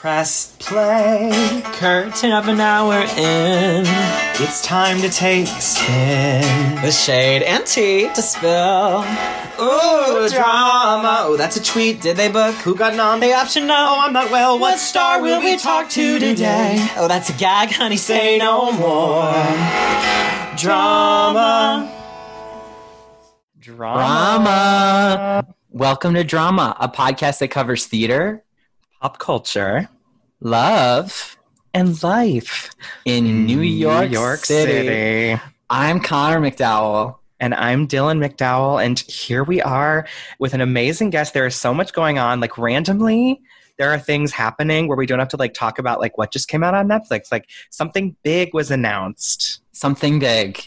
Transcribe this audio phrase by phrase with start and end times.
[0.00, 1.60] Press play.
[1.72, 3.82] Curtain up an hour in.
[4.40, 6.82] It's time to take a spin.
[6.84, 9.00] With shade and tea to spill.
[9.60, 11.22] Ooh, drama.
[11.22, 12.00] Oh, that's a tweet.
[12.00, 12.54] Did they book?
[12.58, 13.18] Who got nom?
[13.18, 13.96] They option now.
[13.96, 14.56] Oh, I'm not well.
[14.56, 16.76] What star will we talk to today?
[16.96, 17.96] Oh, that's a gag, honey.
[17.96, 19.32] Say no more.
[20.56, 21.92] Drama.
[23.58, 23.98] Drama.
[23.98, 25.54] Drama.
[25.70, 28.44] Welcome to Drama, a podcast that covers theater,
[29.00, 29.88] Pop culture
[30.40, 31.36] love,
[31.72, 32.70] and life
[33.04, 34.88] in New York, York City.
[34.88, 35.42] City.
[35.70, 37.16] I'm Connor McDowell.
[37.38, 40.08] And I'm Dylan McDowell, and here we are
[40.40, 41.32] with an amazing guest.
[41.32, 42.40] There is so much going on.
[42.40, 43.40] Like randomly,
[43.78, 46.48] there are things happening where we don't have to like talk about like what just
[46.48, 47.30] came out on Netflix.
[47.30, 50.60] Like something big was announced Something big.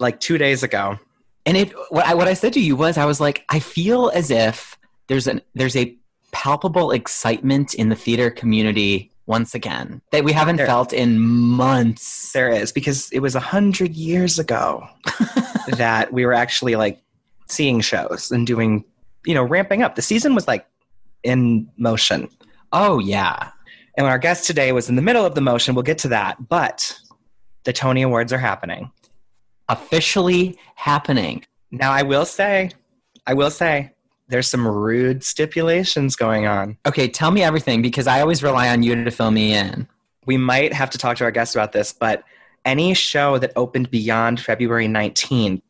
[0.00, 0.98] like two days ago.
[1.46, 4.10] And it what I what I said to you was I was like, I feel
[4.12, 5.96] as if there's an there's a
[6.32, 12.32] palpable excitement in the theater community once again that we haven't There- felt in months.
[12.32, 14.86] There is because it was a hundred years ago
[15.76, 17.00] that we were actually like
[17.48, 18.84] seeing shows and doing,
[19.26, 19.94] you know, ramping up.
[19.96, 20.66] The season was like
[21.22, 22.28] in motion.
[22.72, 23.50] Oh yeah.
[23.96, 25.74] And our guest today was in the middle of the motion.
[25.74, 26.48] We'll get to that.
[26.48, 26.98] But
[27.64, 28.90] the Tony Awards are happening.
[29.68, 31.44] Officially happening.
[31.70, 32.70] Now, I will say,
[33.26, 33.92] I will say,
[34.28, 36.76] there's some rude stipulations going on.
[36.86, 39.88] Okay, tell me everything because I always rely on you to fill me in.
[40.26, 42.22] We might have to talk to our guests about this, but
[42.64, 45.62] any show that opened beyond February 19th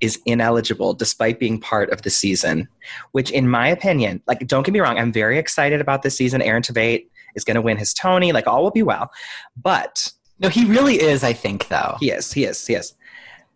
[0.00, 2.68] is ineligible despite being part of the season,
[3.12, 6.42] which, in my opinion, like, don't get me wrong, I'm very excited about this season.
[6.42, 8.32] Aaron Tveit is going to win his Tony.
[8.32, 9.10] Like, all will be well.
[9.56, 11.96] But No, he really is, I think, though.
[12.00, 12.94] he is, he is, he is.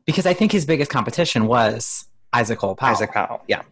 [0.05, 2.93] Because I think his biggest competition was Isaac Cole Powell.
[2.93, 3.63] Isaac Powell, yeah.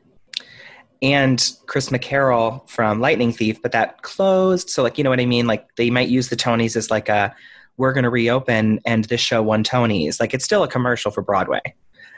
[1.05, 4.71] And Chris McCarrell from Lightning Thief, but that closed.
[4.71, 5.47] So, like, you know what I mean?
[5.47, 7.35] Like, they might use the Tonys as like a,
[7.77, 10.19] we're going to reopen and this show won Tonys.
[10.19, 11.61] Like, it's still a commercial for Broadway.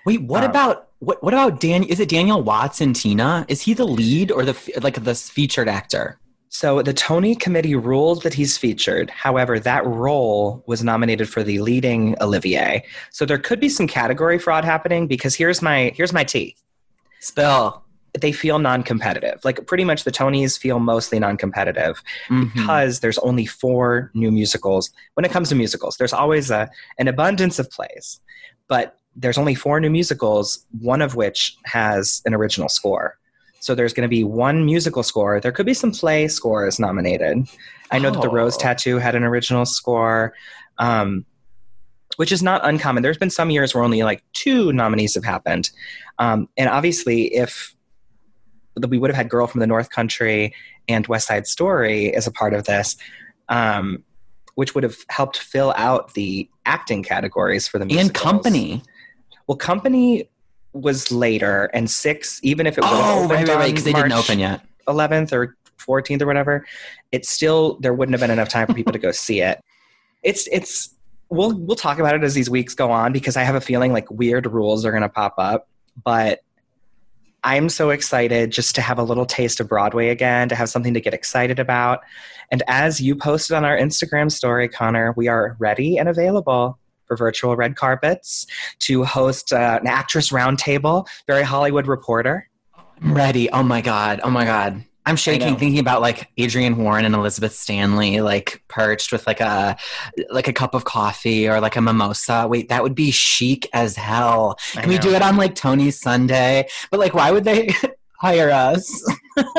[0.04, 1.20] Wait, what Um, about what?
[1.24, 1.82] What about Dan?
[1.82, 3.44] Is it Daniel Watts and Tina?
[3.48, 6.20] Is he the lead or the like the featured actor?
[6.48, 9.10] So, the Tony committee ruled that he's featured.
[9.10, 12.84] However, that role was nominated for the leading Olivier.
[13.10, 16.54] So, there could be some category fraud happening because here's my here's my tea.
[17.20, 17.82] Spill.
[18.20, 19.40] They feel non-competitive.
[19.44, 22.02] Like pretty much the Tonys feel mostly non-competitive.
[22.28, 22.52] Mhm.
[22.54, 24.90] because there's only four new musicals.
[25.14, 26.68] When it comes to musicals, there's always a,
[26.98, 28.20] an abundance of plays,
[28.68, 33.16] but there's only four new musicals, one of which has an original score.
[33.60, 35.40] So there's going to be one musical score.
[35.40, 37.48] There could be some play scores nominated.
[37.90, 38.60] I know that The Rose Oh.
[38.60, 40.34] Tattoo had an original score,
[40.78, 41.24] um,
[42.16, 43.02] which is not uncommon.
[43.02, 45.70] There's been some years where only like two nominees have happened.
[46.18, 47.74] Um, and obviously, if
[48.88, 50.54] we would have had Girl from the North Country
[50.88, 52.96] and West Side Story as a part of this,
[53.48, 54.04] um,
[54.54, 58.08] which would have helped fill out the acting categories for the musicals.
[58.08, 58.82] and company.
[59.46, 60.28] Well, Company
[60.72, 63.66] was later, and Six, even if it would have Oh, right, right, right.
[63.66, 64.60] Because they didn't open yet.
[64.88, 66.66] 11th or 14th or whatever,
[67.12, 69.60] it still there wouldn't have been enough time for people to go see it.
[70.22, 70.94] It's it's
[71.28, 73.92] we'll we'll talk about it as these weeks go on because I have a feeling
[73.92, 75.68] like weird rules are going to pop up,
[76.04, 76.40] but
[77.46, 80.92] I'm so excited just to have a little taste of Broadway again, to have something
[80.94, 82.00] to get excited about.
[82.50, 87.16] And as you posted on our Instagram story, Connor, we are ready and available for
[87.16, 88.48] virtual red carpets
[88.80, 92.48] to host uh, an actress roundtable, very Hollywood reporter.
[93.00, 93.48] I'm ready.
[93.52, 94.18] Oh my god.
[94.24, 94.84] Oh my god.
[95.06, 99.76] I'm shaking thinking about like Adrienne Warren and Elizabeth Stanley like perched with like a
[100.30, 102.46] like a cup of coffee or like a mimosa.
[102.48, 104.58] Wait, that would be chic as hell.
[104.74, 106.68] I Can we do it on like Tony's Sunday?
[106.90, 107.72] But like why would they
[108.20, 108.84] hire us?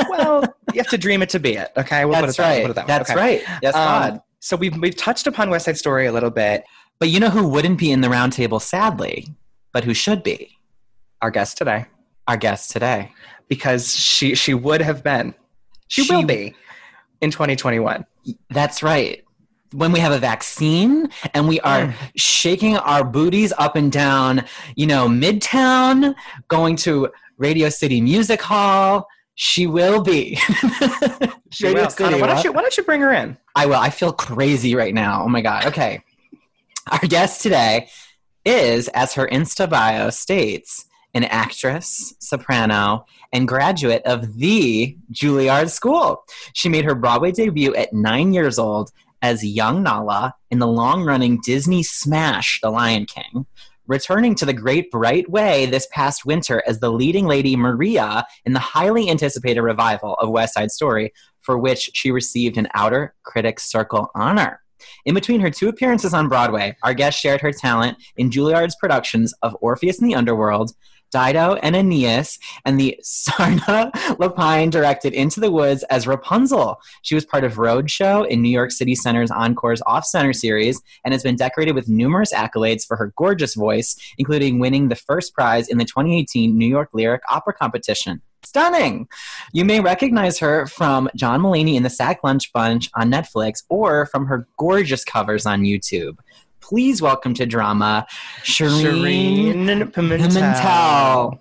[0.09, 0.43] well,
[0.73, 1.71] you have to dream it to be it.
[1.77, 2.61] Okay, we'll That's put it that, right.
[2.63, 2.87] Put it that way.
[2.87, 3.19] That's Okay.
[3.19, 3.59] right.
[3.63, 4.21] Yes, Um, God.
[4.39, 6.63] So we've we've touched upon West Side Story a little bit.
[6.99, 9.27] But you know who wouldn't be in the round table, sadly,
[9.71, 10.57] but who should be?
[11.21, 11.85] Our guest today,
[12.27, 13.11] Our guest today.
[13.47, 15.33] Because she she would have been,
[15.87, 16.55] she, She- will be,
[17.21, 18.05] in 2021.
[18.49, 19.23] That's right.
[19.73, 21.93] When we have a vaccine and we are Mm.
[22.15, 24.45] shaking our booties up and down,
[24.75, 26.15] you know, Midtown,
[26.47, 30.37] going to Radio City Music Hall, she will be.
[31.49, 31.89] She Radio will.
[31.89, 33.37] City, Connor, why don't you why don't you bring her in?
[33.55, 33.75] I will.
[33.75, 35.23] I feel crazy right now.
[35.23, 35.65] Oh my God.
[35.67, 36.01] Okay.
[36.91, 37.87] Our guest today
[38.45, 46.23] is, as her Insta bio states, an actress, soprano, and graduate of the Juilliard School.
[46.53, 48.91] She made her Broadway debut at nine years old
[49.21, 53.45] as young Nala in the long running Disney smash The Lion King,
[53.87, 58.53] returning to the Great Bright Way this past winter as the leading lady Maria in
[58.53, 63.69] the highly anticipated revival of West Side Story, for which she received an Outer Critics
[63.69, 64.61] Circle honor.
[65.05, 69.33] In between her two appearances on Broadway, our guest shared her talent in Juilliard's productions
[69.41, 70.73] of Orpheus in the Underworld,
[71.11, 76.79] Dido and Aeneas, and the Sarna Lapine directed Into the Woods as Rapunzel.
[77.01, 81.13] She was part of Roadshow in New York City Center's Encore's Off Center series and
[81.13, 85.67] has been decorated with numerous accolades for her gorgeous voice, including winning the first prize
[85.67, 88.21] in the 2018 New York Lyric Opera Competition.
[88.43, 89.09] Stunning!
[89.51, 94.05] You may recognize her from John Mulaney in the Sack Lunch Bunch on Netflix or
[94.05, 96.17] from her gorgeous covers on YouTube
[96.67, 98.05] please welcome to drama
[98.43, 100.27] Shereen, Shereen Pimentel.
[100.27, 101.39] Pimentel.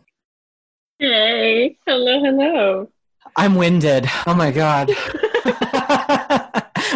[1.01, 2.89] Hey, hello, hello.
[3.35, 4.07] I'm winded.
[4.29, 4.89] Oh my God.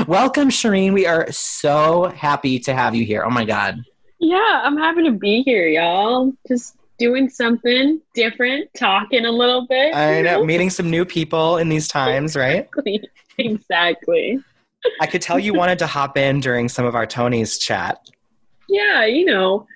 [0.06, 0.92] welcome, Shereen.
[0.92, 3.24] We are so happy to have you here.
[3.24, 3.82] Oh my God.
[4.20, 6.32] Yeah, I'm happy to be here, y'all.
[6.46, 9.92] Just doing something different, talking a little bit.
[9.92, 12.68] I you know, meeting some new people in these times, right?
[12.76, 13.02] Exactly.
[13.38, 14.38] exactly.
[15.00, 17.98] I could tell you wanted to hop in during some of our Tony's chat.
[18.70, 19.66] Yeah, you know,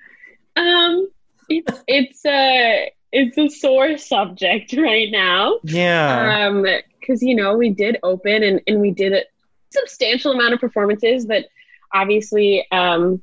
[0.55, 1.09] um,
[1.49, 5.59] it's it's a it's a sore subject right now.
[5.63, 6.47] Yeah.
[6.47, 6.65] Um,
[6.99, 9.23] because you know we did open and and we did a
[9.71, 11.45] substantial amount of performances, but
[11.93, 13.21] obviously, um,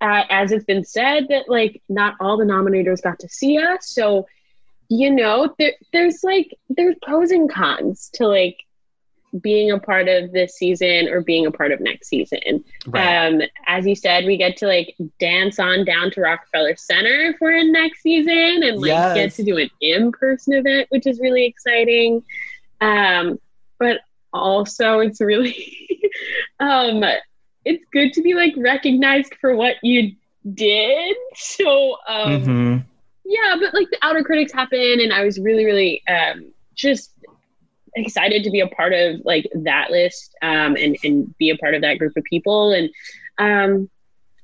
[0.00, 3.88] uh, as it's been said, that like not all the nominators got to see us,
[3.88, 4.26] so
[4.88, 8.58] you know there, there's like there's pros and cons to like
[9.40, 12.64] being a part of this season or being a part of next season.
[12.86, 13.26] right.
[13.26, 17.36] Um, as you said, we get to like dance on down to Rockefeller Center if
[17.40, 19.14] we're in next season and like Yes.
[19.14, 22.22] get to do an in-person event, which is really exciting.
[22.80, 23.38] Um,
[23.78, 24.00] but
[24.32, 25.88] also it's really
[26.60, 27.04] um
[27.64, 30.14] it's good to be like recognized for what you
[30.54, 31.16] did.
[31.34, 32.76] So um hmm
[33.24, 37.10] yeah, but like the outer critics happen, and I was really, really um, just
[37.96, 41.74] excited to be a part of like that list um, and and be a part
[41.74, 42.72] of that group of people.
[42.72, 42.90] And
[43.38, 43.90] um,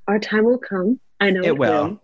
[0.09, 1.01] our time will come.
[1.21, 2.01] I know It will.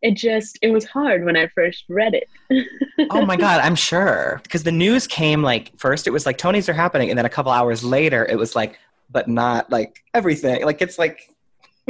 [0.00, 2.28] It just it was hard when I first read it.
[3.10, 4.40] Oh my God, I'm sure.
[4.42, 7.30] Because the news came like first, it was like Tony's are happening, and then a
[7.30, 8.76] couple hours later, it was like,
[9.08, 10.64] but not like everything.
[10.64, 11.32] Like it's like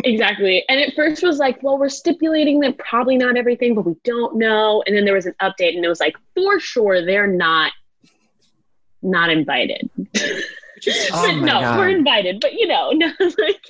[0.05, 0.65] exactly.
[0.69, 4.37] And at first was like, well, we're stipulating that probably not everything, but we don't
[4.37, 4.83] know.
[4.87, 7.73] And then there was an update, and it was like, for sure, they're not
[9.03, 9.91] not invited.
[11.11, 11.79] Oh But my no, God.
[11.79, 13.67] we're invited, but you know, no, like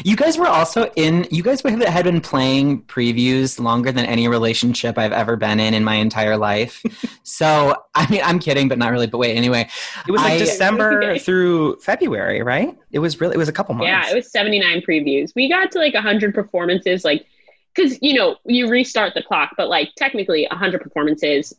[0.04, 4.26] you guys were also in, you guys have- had been playing previews longer than any
[4.26, 6.82] relationship I've ever been in in my entire life.
[7.22, 9.06] so, I mean, I'm kidding, but not really.
[9.06, 9.68] But wait, anyway.
[10.06, 11.18] it was like I- December Okay.
[11.20, 12.76] through February, right?
[12.90, 13.86] It was really it was a couple months.
[13.88, 15.32] Yeah, it was 79 previews.
[15.36, 17.24] We got to like 100 performances, like,
[17.74, 21.54] because, you know, you restart the clock, but like technically 100 performances,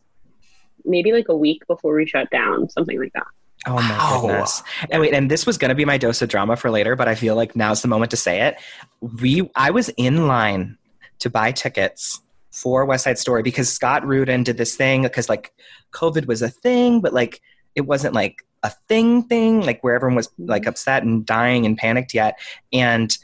[0.84, 3.26] maybe like a week before we shut down, something like that.
[3.66, 4.20] Oh my Wow.
[4.22, 4.62] goodness.
[4.90, 7.14] And wait, and this was gonna be my dose of drama for later, but I
[7.14, 8.60] feel like now's the moment to say it.
[9.00, 10.76] We I was in line
[11.20, 12.20] to buy tickets
[12.50, 15.52] for West Side Story because Scott Rudin did this thing because like
[15.92, 17.40] COVID was a thing, but like
[17.74, 20.50] it wasn't like a thing thing, like where everyone was mm-hmm.
[20.50, 22.38] like upset and dying and panicked yet.
[22.72, 23.16] And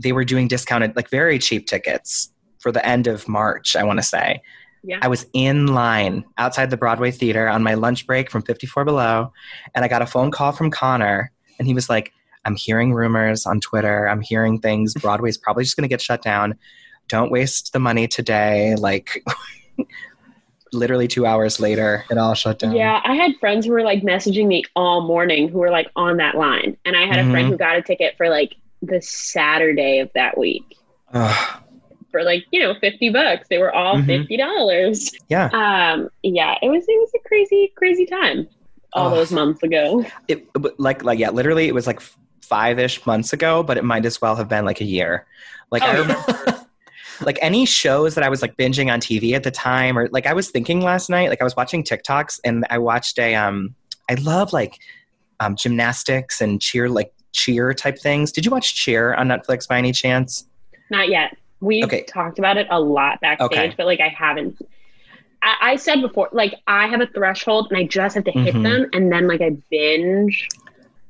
[0.00, 3.98] they were doing discounted, like very cheap tickets for the end of March, I want
[3.98, 4.42] to say.
[4.86, 4.98] Yeah.
[5.02, 9.32] I was in line outside the Broadway Theater on my lunch break from 54 Below,
[9.74, 12.12] and I got a phone call from Connor, and he was like,
[12.44, 14.08] I'm hearing rumors on Twitter.
[14.08, 14.94] I'm hearing things.
[15.02, 16.54] Broadway's probably just going to get shut down.
[17.08, 18.76] Don't waste the money today.
[18.76, 19.24] Like,
[20.72, 22.74] literally two hours later, it all shut down.
[22.76, 26.16] Yeah, I had friends who were like messaging me all morning who were like on
[26.18, 26.76] that line.
[26.84, 27.50] And I had a friend Mhm.
[27.52, 30.76] who got a ticket for like the Saturday of that week
[31.12, 31.62] Ugh.
[32.16, 33.46] For like, you know, 50 bucks.
[33.48, 34.26] They were all Mhm.
[34.28, 35.10] $50.
[35.28, 35.48] Yeah.
[35.52, 38.48] Um, yeah, it was it was a crazy, crazy time
[38.94, 39.14] all Ugh.
[39.16, 40.04] those months ago.
[40.28, 40.46] It,
[40.78, 42.00] like, like, yeah, literally, it was like
[42.42, 45.26] five ish months ago, but it might as well have been like a year.
[45.70, 46.60] Like, I Oh, remember.
[47.22, 50.26] like any shows that I was like binging on TV at the time, or like
[50.26, 53.74] I was thinking last night, like I was watching TikToks and I watched a um
[54.10, 54.78] I love like
[55.40, 58.32] um gymnastics and cheer like cheer type things.
[58.32, 60.46] Did you watch Cheer on Netflix by any chance?
[60.90, 61.36] Not yet.
[61.60, 62.02] We've Okay.
[62.02, 63.74] talked about it a lot backstage, Okay.
[63.76, 64.58] but like I haven't.
[65.42, 68.54] I, I said before, like I have a threshold and I just have to hit
[68.54, 68.62] Mhm.
[68.62, 70.48] them, and then like I binge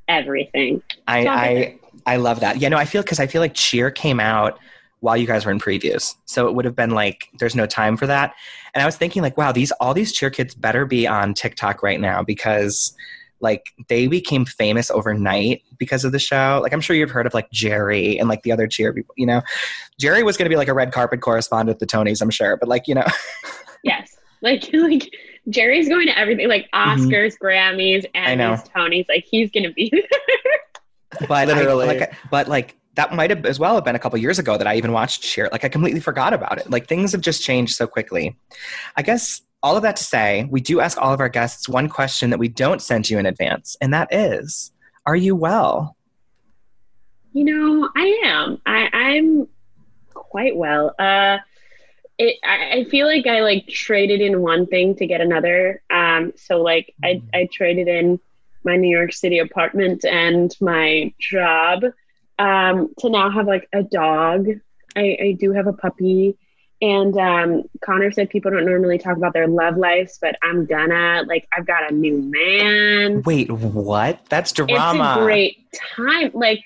[0.09, 0.83] everything.
[1.09, 1.79] I I.
[2.09, 2.59] I love that.
[2.59, 4.61] Yeah, no, I feel because I feel like Cheer came out
[5.01, 7.97] while you guys were in previews, so it would have been like there's no time
[7.97, 8.35] for that.
[8.75, 11.83] And I was thinking like, wow, these all these Cheer kids better be on TikTok
[11.83, 12.95] right now because
[13.41, 16.61] like they became famous overnight because of the show.
[16.63, 19.27] Like I'm sure you've heard of like Jerry and like the other cheer people, you
[19.27, 19.43] know.
[20.01, 22.57] Jerry was going to be like a red carpet correspondent at the Tonys, I'm sure,
[22.57, 23.07] but like, you know.
[23.85, 24.17] yes.
[24.43, 25.11] Like like
[25.49, 26.97] Jerry's going to everything like Mhm.
[27.09, 28.57] Oscars, Grammys, and know.
[28.75, 29.07] Tonys.
[29.09, 31.29] Like he's going to be there.
[31.29, 31.87] but I- Literally.
[31.87, 34.67] like, but like that might have as well have been a couple years ago that
[34.67, 35.51] I even watched Cheer.
[35.53, 36.71] Like I completely forgot about it.
[36.71, 38.35] Like things have just changed so quickly.
[38.97, 41.89] I guess all of that to say, we do ask all of our guests one
[41.89, 44.71] question that we don't send you in advance, and that is,
[45.07, 45.97] are you well?
[47.33, 48.63] You know, I am.
[48.65, 49.49] I, I'm
[50.15, 50.95] quite well.
[51.01, 51.39] Uh,
[52.17, 52.37] it.
[52.45, 55.83] I, I feel like I like traded in one thing to get another.
[55.91, 58.21] Um, so like I, I traded in
[58.63, 61.83] my New York City apartment and my job
[62.39, 64.47] um, to now have like a dog.
[64.95, 66.39] I, I do have a puppy.
[66.83, 71.23] And um, Connor said people don't normally talk about their love lives, but I'm gonna.
[71.27, 74.21] Like, I've got a new man Wait, what?
[74.29, 75.13] That's drama.
[75.13, 76.61] it's a great time like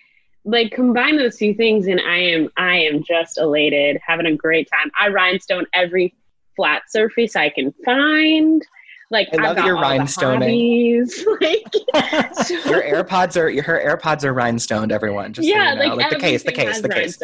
[0.44, 4.68] like combine those two things and i am i am just elated having a great
[4.70, 6.14] time i rhinestone every
[6.56, 8.66] flat surface i can find
[9.12, 11.00] like I love your rhinestoning.
[11.40, 14.92] like so- Your AirPods are your her AirPods are rhinestoned.
[14.92, 15.94] Everyone, just yeah so you know.
[15.96, 17.18] like, like the case, the case, the case.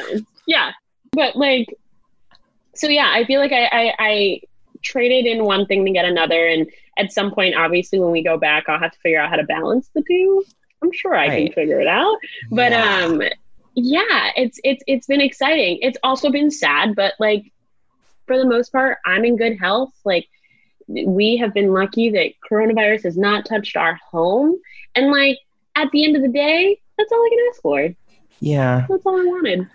[0.48, 0.72] yeah
[1.12, 1.68] but like
[2.76, 4.40] so yeah i feel like I, I i
[4.82, 6.46] traded in one thing to get another.
[6.46, 9.36] And at some point obviously when we go back i'll have to figure out how
[9.36, 10.44] to balance the two.
[10.82, 11.46] I'm sure i Right.
[11.46, 12.16] can figure it out.
[12.50, 13.04] But Yeah.
[13.04, 13.22] um
[13.74, 15.78] yeah it's it's it's been exciting.
[15.82, 17.50] It's also been sad but like
[18.26, 19.92] for the most part i'm in good health.
[20.04, 20.26] Like
[20.88, 24.56] we have been lucky that coronavirus has not touched our home.
[24.94, 25.38] And like
[25.74, 27.94] at the end of the day that's all i can ask for.
[28.40, 28.86] Yeah.
[28.88, 29.66] that's all i wanted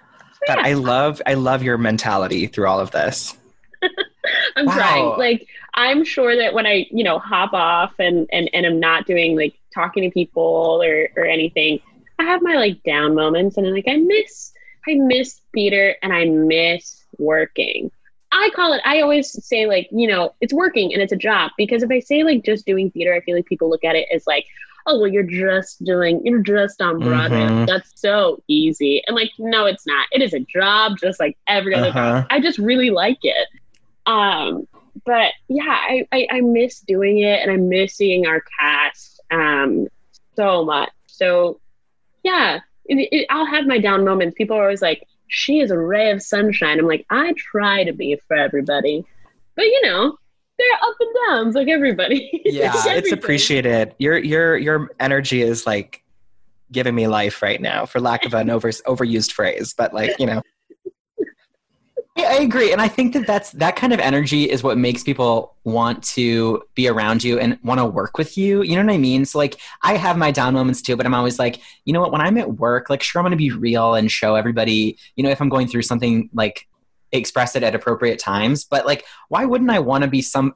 [0.47, 3.37] God, I love I love your mentality through all of this.
[4.55, 4.73] i'm Wow.
[4.73, 8.79] trying like i'm sure that when i you know hop off and and and i'm
[8.79, 11.79] not doing like talking to people or or anything
[12.19, 14.51] i have my like down moments and I'm like i miss
[14.87, 17.89] i miss theater and i miss working
[18.31, 21.51] i call it i always say like you know it's working and it's a job
[21.57, 24.07] because if i say like just doing theater i feel like people look at it
[24.13, 24.45] as like
[24.87, 27.47] oh well you're just doing you're just on broadway.
[27.47, 27.65] Mhm.
[27.67, 29.01] that's so easy.
[29.07, 30.07] And like no it's not.
[30.11, 32.21] It is a job just like every other Uh-huh.
[32.21, 32.25] job.
[32.29, 33.47] I just really like it.
[34.05, 34.65] Um
[35.05, 39.87] but yeah I, I i miss doing it and i miss seeing our cast um
[40.35, 40.89] so much.
[41.07, 41.59] So
[42.23, 44.35] yeah it, it, i'll have my down moments.
[44.37, 46.79] People are always like she is a ray of sunshine.
[46.79, 49.05] I'm like i try to be for everybody.
[49.55, 50.17] But you know
[50.57, 53.95] there are up and downs like everybody Yeah, it's, appreciated.
[53.97, 56.03] Your your your energy is like
[56.71, 59.73] giving me life right now, for lack of an over overused phrase.
[59.73, 60.41] But like you know,
[62.17, 65.03] I I agree, and I think that that's that kind of energy is what makes
[65.03, 68.61] people want to be around you and want to work with you.
[68.61, 69.25] You know what I mean?
[69.25, 72.11] So like, I have my down moments too, but I'm always like, you know what?
[72.11, 74.97] When I'm at work, like, sure, I'm going to be real and show everybody.
[75.15, 76.67] You know, if I'm going through something, like,
[77.11, 78.63] express it at appropriate times.
[78.65, 80.55] But like, why wouldn't I want to be some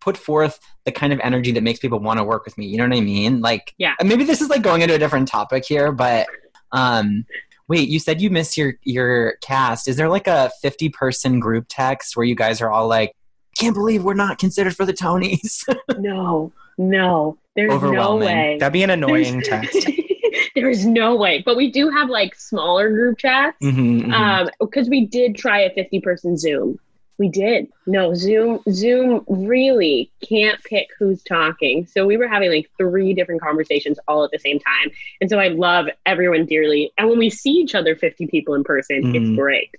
[0.00, 2.66] put forth the kind of energy that makes people want to work with me?
[2.66, 3.40] You know what I mean?
[3.40, 3.94] Like, Yeah.
[4.02, 6.26] Maybe this is like going into a different topic here, but
[6.72, 7.24] um
[7.68, 9.88] Wait, you said you miss your your cast.
[9.88, 13.14] Is there like a 50 person group text where you guys are all like,
[13.56, 15.64] "Can't believe we're not considered for the Tonys."
[15.98, 18.26] no no there's no Overwhelming.
[18.26, 19.88] way that'd be an annoying text.
[20.54, 21.42] there is no way.
[21.44, 24.12] But we do have like smaller group chats Mhm, mhm.
[24.12, 26.78] um because we did try a 50 person zoom.
[27.18, 27.68] We did.
[27.86, 31.86] No zoom zoom really can't pick who's talking.
[31.86, 34.90] So we were having like three different conversations all at the same time.
[35.20, 36.92] And so i love everyone dearly.
[36.98, 39.14] And when we see each other 50 people in person Mhm.
[39.14, 39.70] it's great.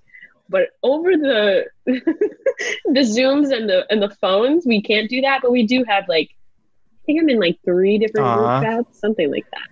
[0.50, 5.40] But over the the zooms and the and the phones we can't do that.
[5.42, 8.60] But we do have like i think i'm in like three different Aw.
[8.62, 9.68] group chats something like that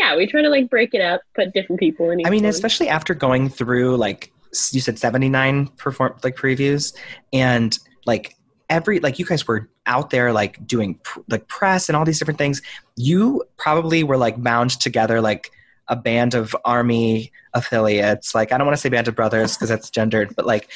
[0.00, 2.42] yeah we try to like break it up put different people in each I mean,
[2.42, 2.50] one.
[2.50, 4.32] especially after going through like
[4.72, 6.94] you said, seventy nine perform like previews,
[7.32, 8.36] and like
[8.68, 12.18] every like you guys were out there like doing pr- like press and all these
[12.18, 12.62] different things.
[12.96, 15.50] You probably were like bound together like
[15.88, 18.34] a band of army affiliates.
[18.34, 20.70] Like I don't want to say band of brothers because that's gendered, but like.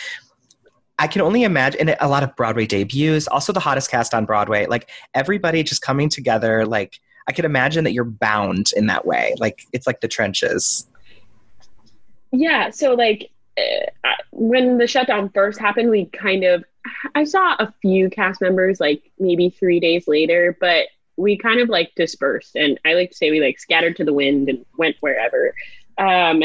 [0.97, 4.26] I can only imagine and a lot of Broadway debuts, also the hottest cast on
[4.26, 4.66] Broadway.
[4.66, 6.64] Like everybody just coming together.
[6.64, 9.35] Like I could imagine that you're bound in that way.
[9.38, 10.87] Like it's like the trenches.
[12.33, 16.64] Yeah, so like uh, when the shutdown first happened, we kind of
[17.14, 21.69] I saw a few cast members like maybe three days later, but we kind of
[21.69, 24.97] like dispersed, and I like to say we like scattered to the wind and went
[25.00, 25.54] wherever.
[25.97, 26.43] Um,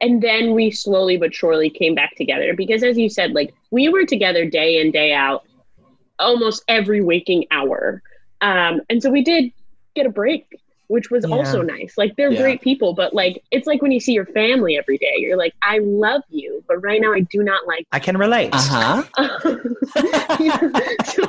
[0.00, 3.88] and then we slowly but surely came back together because, as you said, like we
[3.88, 5.44] were together day in day out,
[6.18, 8.02] almost every waking hour,
[8.40, 9.52] um, and so we did
[9.96, 11.34] get a break which was Yeah.
[11.34, 11.94] also nice.
[11.98, 12.40] Like they're Yeah.
[12.42, 15.52] great people, but like it's like when you see your family every day, you're like,
[15.64, 17.84] I love you, but right now I do not like.
[17.90, 18.50] I can relate.
[18.52, 19.02] Uh huh.
[21.04, 21.22] so,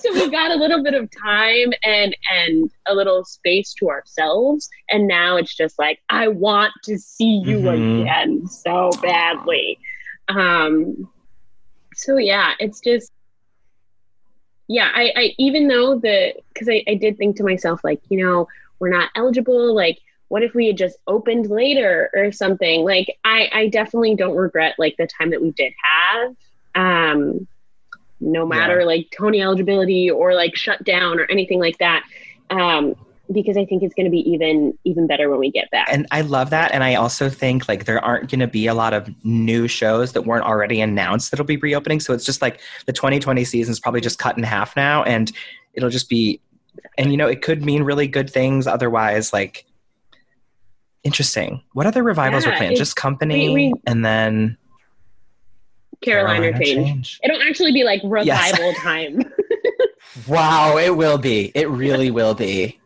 [0.00, 4.68] so we got a little bit of time and and a little space to ourselves,
[4.90, 8.00] and now it's just like I want to see you Mhm.
[8.02, 9.78] again so badly.
[10.28, 11.08] Um,
[11.94, 13.12] so yeah, it's just
[14.68, 14.90] yeah.
[14.94, 18.48] I, I even though the because I, I did think to myself like you know
[18.78, 19.98] we're not eligible like
[20.28, 22.84] what if we had just opened later or something?
[22.84, 26.36] Like i i definitely don't regret like the time that we did have.
[26.74, 27.48] Um
[28.20, 32.04] no matter like tony eligibility or like shut down or anything like that.
[32.50, 32.94] Um
[33.32, 36.06] because i think it's going to be even even better when we get back and
[36.10, 36.72] I love that.
[36.72, 40.12] And I also think like there aren't going to be a lot of new shows
[40.12, 42.00] that weren't already announced that'll be reopening.
[42.00, 45.30] So it's just like the 2020 season is probably just cut in half now, and
[45.74, 46.40] it'll just be,
[46.96, 48.66] and you know, it could mean really good things.
[48.66, 49.64] Otherwise, like
[51.04, 51.62] interesting.
[51.72, 52.76] What other revivals Yeah, were planned?
[52.76, 54.56] Just company, we- we- and then
[56.00, 57.18] carolina, Carolina change.
[57.24, 58.78] it'll actually be like revival Yes.
[58.82, 59.20] time
[60.28, 61.50] Wow, it will be.
[61.54, 62.78] It really will be.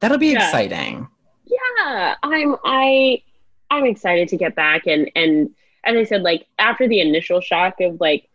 [0.00, 0.44] That'll be Yeah.
[0.44, 1.08] exciting.
[1.46, 3.22] yeah i'm i
[3.70, 5.50] i'm excited to get back and and
[5.84, 8.28] as i said like after the initial shock of like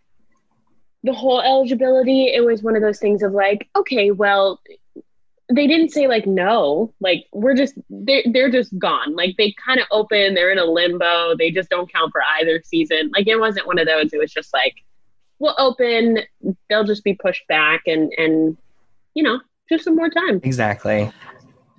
[1.04, 4.60] the whole eligibility it was one of those things of like okay well
[5.52, 9.80] they didn't say like no like we're just they're, they're just gone like they kind
[9.80, 13.40] of open they're in a limbo they just don't count for either season like it
[13.40, 14.76] wasn't one of those it was just like
[15.40, 16.20] we'll open
[16.70, 18.56] they'll just be pushed back and and
[19.16, 19.40] you know
[19.70, 21.12] just some more time exactly.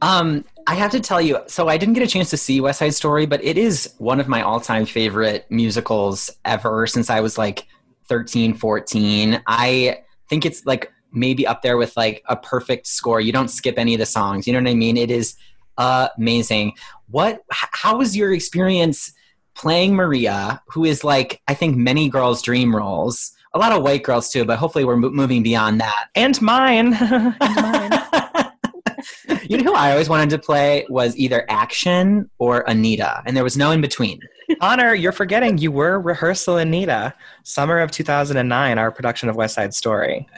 [0.02, 2.78] Um, I have to tell you, so I didn't get a chance to see West
[2.78, 7.36] Side Story, but it is one of my all-time favorite musicals ever since I was
[7.36, 7.66] like
[8.08, 9.42] 13, 14.
[9.46, 13.20] I think it's like maybe up there with like a perfect score.
[13.20, 14.46] You don't skip any of the songs.
[14.46, 14.96] You know what I mean?
[14.96, 15.36] It is
[15.78, 16.74] amazing.
[17.08, 19.12] What how was your experience
[19.54, 23.32] playing Maria, who is like I think many girls' dream roles?
[23.52, 26.08] A lot of white girls too, but hopefully we're mo- moving beyond that.
[26.14, 26.94] And mine.
[27.00, 27.99] and mine.
[29.50, 33.42] You know who I always wanted to play was either Action or Anita, and there
[33.42, 34.20] was no in between.
[34.60, 39.74] Honor, you're forgetting you were rehearsal Anita, summer of 2009, our production of West Side
[39.74, 40.28] Story.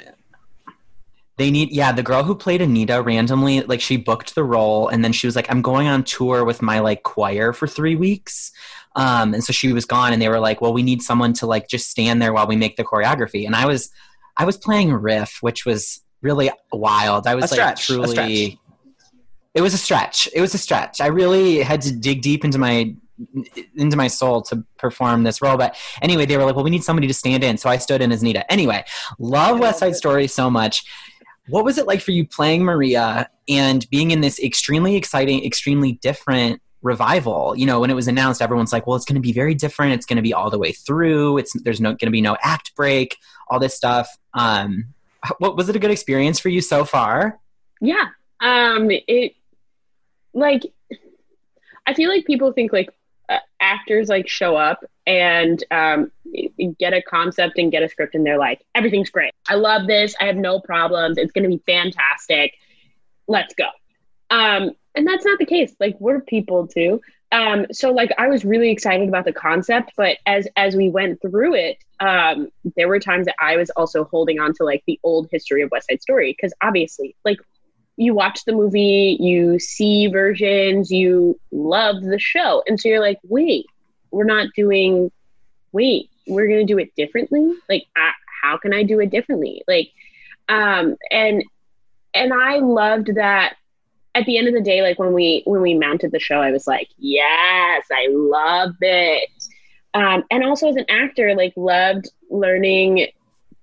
[1.36, 5.04] They need, yeah, the girl who played Anita randomly, like she booked the role, and
[5.04, 8.50] then she was like, "I'm going on tour with my like choir for three weeks,"
[8.96, 11.46] um, and so she was gone, and they were like, "Well, we need someone to
[11.46, 13.90] like just stand there while we make the choreography," and I was,
[14.38, 17.26] I was playing riff, which was really wild.
[17.26, 18.58] I was A like stretch, truly.
[19.54, 20.28] It was a stretch.
[20.34, 21.00] It was a stretch.
[21.00, 22.94] I really had to dig deep into my
[23.76, 25.56] into my soul to perform this role.
[25.56, 28.00] But anyway, they were like, "Well, we need somebody to stand in," so I stood
[28.00, 28.50] in as Nita.
[28.50, 28.84] Anyway,
[29.18, 30.84] love West Side Story so much.
[31.48, 35.92] What was it like for you playing Maria and being in this extremely exciting, extremely
[36.02, 37.54] different revival?
[37.56, 39.92] You know, when it was announced, everyone's like, "Well, it's going to be very different.
[39.92, 41.38] It's going to be all the way through.
[41.38, 43.16] It's there's no going to be no act break,
[43.48, 44.94] all this stuff." Um,
[45.38, 47.38] what was it a good experience for you so far?
[47.80, 48.06] Yeah.
[48.40, 49.34] Um it
[50.34, 50.62] like
[51.86, 52.90] I feel like people think like
[53.28, 56.10] uh, actors like show up and um
[56.78, 59.32] get a concept and get a script and they're like everything's great.
[59.48, 60.14] I love this.
[60.20, 61.18] I have no problems.
[61.18, 62.54] It's going to be fantastic.
[63.26, 63.66] Let's go.
[64.30, 65.74] Um and that's not the case.
[65.80, 67.00] Like we're people too.
[67.32, 71.20] Um so like I was really excited about the concept, but as as we went
[71.20, 75.00] through it, um there were times that I was also holding on to like the
[75.02, 77.38] old history of West Side Story because obviously like
[77.96, 82.62] you watch the movie, you see versions, you love the show.
[82.66, 83.66] And so you're like, wait,
[84.10, 85.10] we're not doing,
[85.72, 87.54] wait, we're going to do it differently?
[87.68, 89.62] Like, I, how can I do it differently?
[89.68, 89.90] Like,
[90.48, 91.44] um, and,
[92.14, 93.56] and I loved that
[94.14, 96.50] at the end of the day, like when we, when we mounted the show, I
[96.50, 99.30] was like, yes, I love it.
[99.94, 103.08] Um, and also as an actor, like loved learning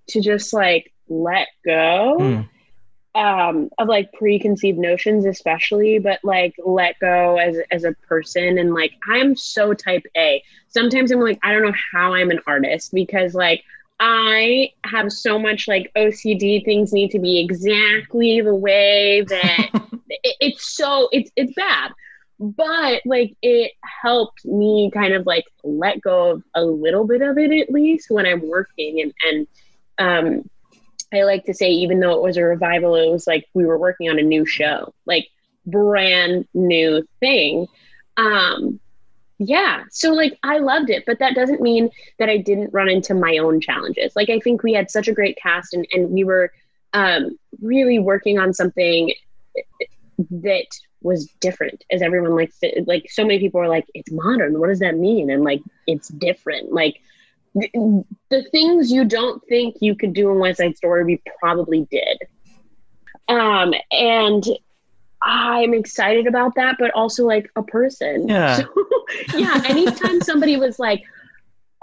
[0.10, 2.50] to just like let go Mm.
[3.20, 8.58] Um of like preconceived notions especially but like let go as as a person.
[8.58, 10.42] And like i'm so type a.
[10.70, 13.64] Sometimes i'm like i don't know how i'm an artist because like
[14.00, 19.70] i have so much like ocd things need to be exactly the way that
[20.10, 21.92] it, it's so it's it's bad.
[22.40, 27.38] But like it helped me kind of like let go of a little bit of
[27.38, 29.48] it at least when i'm working and and
[29.98, 30.50] um
[31.14, 33.78] I like to say, even though it was a revival, it was like we were
[33.78, 35.28] working on a new show, like
[35.66, 37.68] brand new thing.
[38.18, 38.80] Um,
[39.40, 39.86] yeah.
[39.90, 43.38] So like I loved it, but that doesn't mean that I didn't run into my
[43.38, 44.14] own challenges.
[44.16, 46.52] Like I think we had such a great cast and, and we were
[46.94, 49.14] um, really working on something
[50.30, 50.68] that
[51.02, 54.68] was different as everyone likes to like so many people are like it's modern what
[54.68, 57.00] does that mean and like it's different like
[57.60, 57.72] th-
[58.30, 62.18] the things you don't think you could do in west side story we probably did.
[63.28, 64.44] Um and
[65.22, 68.28] i'm excited about that but also like a person.
[68.28, 68.56] Yeah.
[69.30, 71.04] so, yeah anytime somebody was like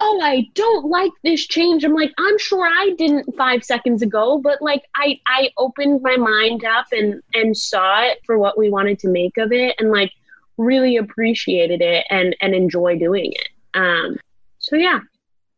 [0.01, 4.39] oh i don't like this change i'm like i'm sure i didn't five seconds ago
[4.39, 8.69] but like i i opened my mind up and and saw it for what we
[8.69, 10.13] wanted to make of it and like
[10.59, 13.49] really appreciated it and and enjoy doing it.
[13.75, 14.17] Um
[14.59, 15.01] so yeah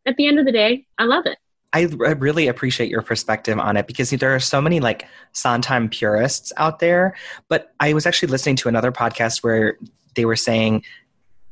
[0.05, 1.37] at the end of the day i love it
[1.71, 5.87] I, I really appreciate your perspective on it because there are so many like Sondheim
[5.87, 7.15] purists out there.
[7.47, 9.77] But I was actually listening to another podcast where
[10.15, 10.83] they were saying,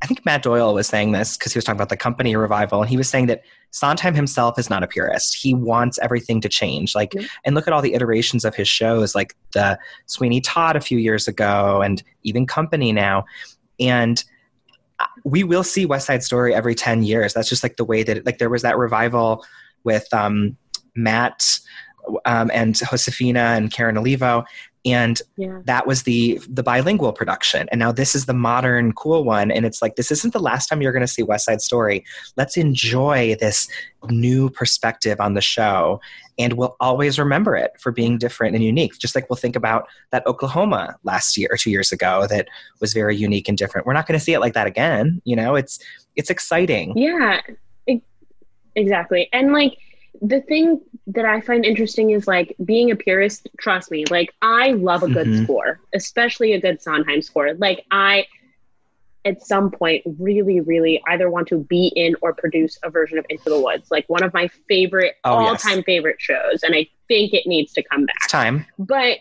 [0.02, 2.80] I think Matt Doyle was saying this because he was talking about the company revival,
[2.80, 5.36] and he was saying that Sondheim himself is not a purist.
[5.36, 6.96] He wants everything to change.
[6.96, 7.28] Like, Mhm.
[7.44, 10.98] and look at all the iterations of his shows, like the Sweeney Todd a few
[10.98, 13.24] years ago, and even Company now.
[13.78, 14.24] And
[15.24, 17.34] we will see West Side Story every 10 years.
[17.34, 19.44] That's just like the way that, like, there was that revival
[19.84, 20.56] with um,
[20.94, 21.58] Matt
[22.24, 24.44] um, and Josefina and Karen Olivo.
[24.84, 29.24] And yeah that was the the bilingual production and now this is the modern cool
[29.24, 31.60] one and it's like this isn't the last time you're going to see west side
[31.60, 32.04] story
[32.36, 33.68] let's enjoy this
[34.08, 36.00] new perspective on the show
[36.38, 39.86] and we'll always remember it for being different and unique just like we'll think about
[40.10, 42.46] that oklahoma last year or two years ago that
[42.80, 45.34] was very unique and different we're not going to see it like that again you
[45.36, 45.78] know it's
[46.16, 47.40] it's exciting Yeah,
[48.74, 49.28] exactly.
[49.32, 49.76] And like
[50.20, 54.72] the thing that I find interesting is like being a purist, trust me, like I
[54.72, 55.44] love a good Mhm.
[55.44, 57.54] score, especially a good Sondheim score.
[57.54, 58.26] Like I
[59.28, 63.26] at some point really really either want to be in or produce a version of
[63.28, 67.34] Into the Woods, like one of my favorite Oh, all-time favorite shows and I think
[67.34, 68.16] it needs to come back.
[68.24, 68.66] It's time.
[68.78, 69.18] But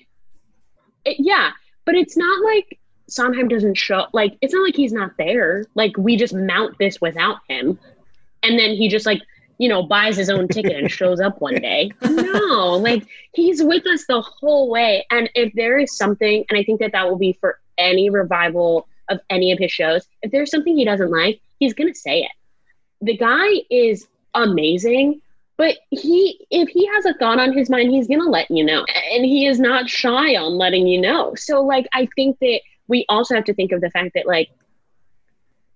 [1.05, 1.51] it, yeah
[1.85, 5.65] but it's not like sondheim doesn't show like it's not like he's not there.
[5.75, 7.77] Like we just mount this without him
[8.43, 9.21] and then he just like
[9.57, 11.91] you know buys his own ticket and shows up one day.
[12.01, 16.63] No like he's with us the whole way and if there is something and i
[16.63, 20.51] think that that will be for any revival of any of his shows if there's
[20.51, 22.31] something he doesn't like he's gonna say it.
[23.01, 25.21] The guy is amazing
[25.57, 28.85] but he if he has a thought on his mind he's gonna let you know.
[29.11, 31.35] And he is not shy on letting you know.
[31.35, 34.49] So like i think that we also have to think of the fact that like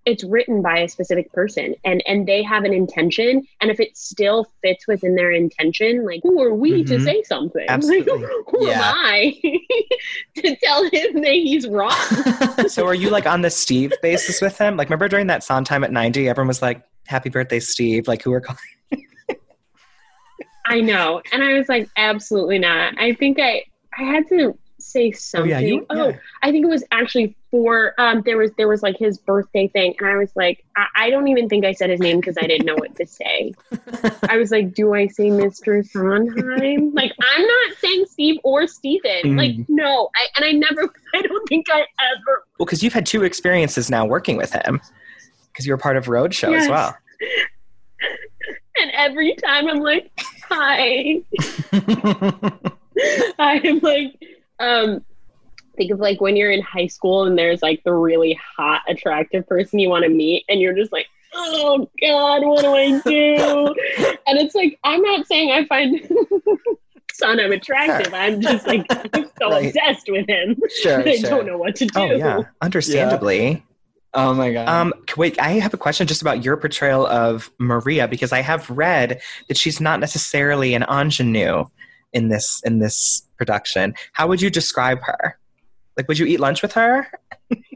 [0.05, 3.95] it's written by a specific person and and they have an intention and if it
[3.95, 7.03] still fits within their intention like who are we to Mhm.
[7.03, 8.13] say something Absolutely.
[8.13, 8.89] like, who Yeah.
[8.89, 9.39] am i
[10.37, 11.91] to tell him that he's wrong
[12.67, 15.83] so are you like on the steve basis with him like remember during that Sondheim
[15.83, 18.57] at 90 everyone was like happy birthday steve like who are calling
[20.65, 21.21] I know.
[21.33, 22.93] And I was like, absolutely not.
[22.97, 23.63] I think I
[23.97, 25.49] I had to say oh something.
[25.49, 26.17] yeah you Oh, yeah.
[26.43, 29.93] I think it was actually for um there was there was like his birthday thing
[29.99, 32.47] and I was like I, I don't even think I said his name because I
[32.47, 33.53] didn't know what to say.
[34.29, 35.85] I was like, do I say Mr.
[35.85, 36.93] Sondheim?
[36.93, 39.35] like I'm not saying Steve or Steven.
[39.35, 39.65] Like Mm.
[39.67, 40.09] no.
[40.15, 43.89] I and I never I don't think I ever Well, because you've had two experiences
[43.89, 44.79] now working with him,
[45.51, 46.95] because you were part of Roadshow as well.
[48.77, 50.09] and every time I'm like,
[50.49, 51.21] hi.
[53.39, 54.13] I am like,
[54.59, 55.03] um,
[55.82, 59.48] think of like when you're in high school and there's like the really hot, attractive
[59.48, 63.76] person you want to meet, and you're just like, oh God, what do I do?
[64.28, 66.00] and it's like, I'm not saying I find
[67.13, 68.13] Sondheim attractive.
[68.13, 69.65] I'm just like, I'm so Right.
[69.67, 70.56] obsessed with him.
[70.82, 71.30] sure, I sure.
[71.32, 72.00] don't know what to do.
[72.00, 73.63] Oh yeah, understandably.
[74.13, 74.67] Oh my god.
[74.67, 78.70] Um, wait, I have a question just about your portrayal of Maria because I have
[78.70, 81.65] read that she's not necessarily an ingenue
[82.13, 83.96] in this in this production.
[84.12, 85.39] How would you describe her?
[85.97, 87.08] Like, would you eat lunch with her?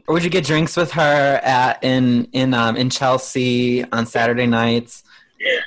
[0.08, 4.46] or would you get drinks with her at in in um in Chelsea on Saturday
[4.46, 5.02] nights?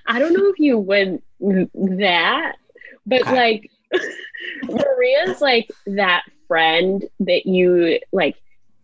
[0.07, 2.55] I don't know if you would that,
[3.05, 3.35] but Okay.
[3.35, 3.71] like
[4.63, 8.35] Maria's like that friend that you like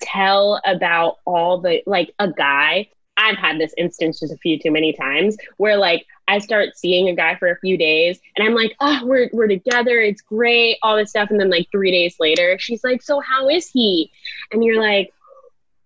[0.01, 2.89] tell about all the like a guy.
[3.17, 7.09] I've had this instance just a few too many times where like I start seeing
[7.09, 10.77] a guy for a few days and I'm like, oh, we're we're together, it's great,
[10.81, 14.11] all this stuff, and then like three days later, she's like, so how is he?
[14.51, 15.11] And you're like,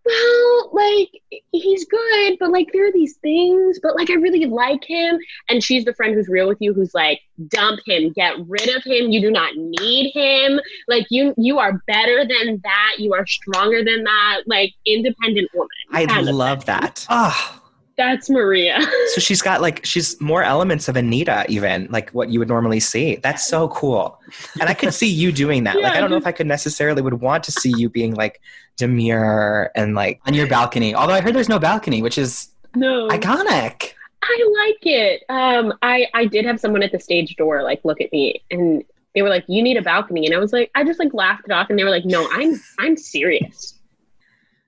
[0.05, 1.09] well, like
[1.51, 5.19] he's good, but like there are these things, but like I really like him.
[5.49, 8.83] And she's the friend who's real with you, who's like, dump him, get rid of
[8.83, 9.11] him.
[9.11, 10.59] You do not need him.
[10.87, 12.95] Like you, you are better than that.
[12.97, 14.41] You are stronger than that.
[14.47, 15.69] Like independent woman.
[15.91, 16.75] I love thing.
[16.75, 17.05] that.
[17.09, 17.58] Oh,
[17.99, 18.79] That's Maria.
[19.13, 22.79] So she's got like she's more elements of Anita, even like what you would normally
[22.79, 23.17] see.
[23.17, 24.17] That's so cool,
[24.61, 25.75] and I could see you doing that.
[25.81, 28.39] like I don't know if I could necessarily would want to see you being like
[28.77, 30.95] demure and like on your balcony.
[30.95, 33.93] Although I heard there's no balcony, which is No, iconic.
[34.23, 35.23] I like it.
[35.29, 38.83] Um, I I did have someone at the stage door like look at me and
[39.15, 41.45] they were like, "You need a balcony," and I was like, I just like laughed
[41.45, 43.78] it off, and they were like, "No, I'm I'm serious.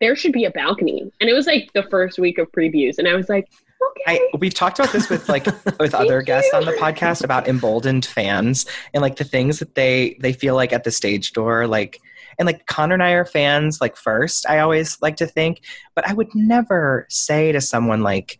[0.01, 3.07] There should be a balcony." And it was like the first week of previews, and
[3.07, 3.47] I was like,
[3.81, 5.45] "Okay." I, we've talked about this with like
[5.79, 6.59] with other guests you.
[6.59, 10.73] on the podcast about emboldened fans and like the things that they they feel like
[10.73, 12.01] at the stage door like
[12.39, 15.61] and like Connor and I are fans like first I always like to think
[15.95, 18.39] but I would never say to someone like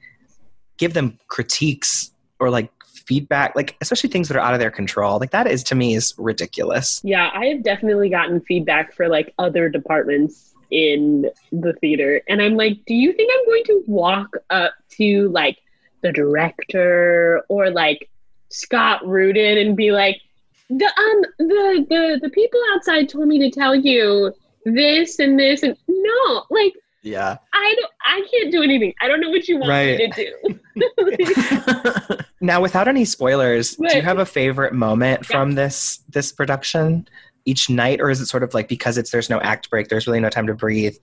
[0.77, 5.19] give them critiques or like feedback like especially things that are out of their control
[5.19, 9.33] like that is to me is ridiculous Yeah, I have definitely gotten feedback for like
[9.37, 12.21] other departments in the theater.
[12.27, 15.59] And I'm like, do you think I'm going to walk up to like
[16.01, 18.09] the director or like
[18.49, 20.21] Scott Rudin and be like,
[20.69, 24.33] the um the the the people outside told me to tell you
[24.65, 27.37] this and this and no, like Yeah.
[27.53, 28.93] I don't I can't do anything.
[29.01, 32.17] I don't know what you want me to do.
[32.41, 37.07] now without any spoilers do you have a favorite moment from this this production
[37.45, 40.07] each night or is it sort of like because it's there's no act break there's
[40.07, 40.95] really no time to breathe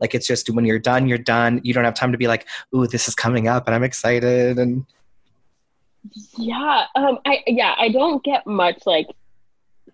[0.00, 2.46] like it's just when you're done you're done you don't have time to be like
[2.74, 4.84] ooh this is coming up and i'm excited and
[6.36, 9.08] Yeah, um, I yeah, I don't get much like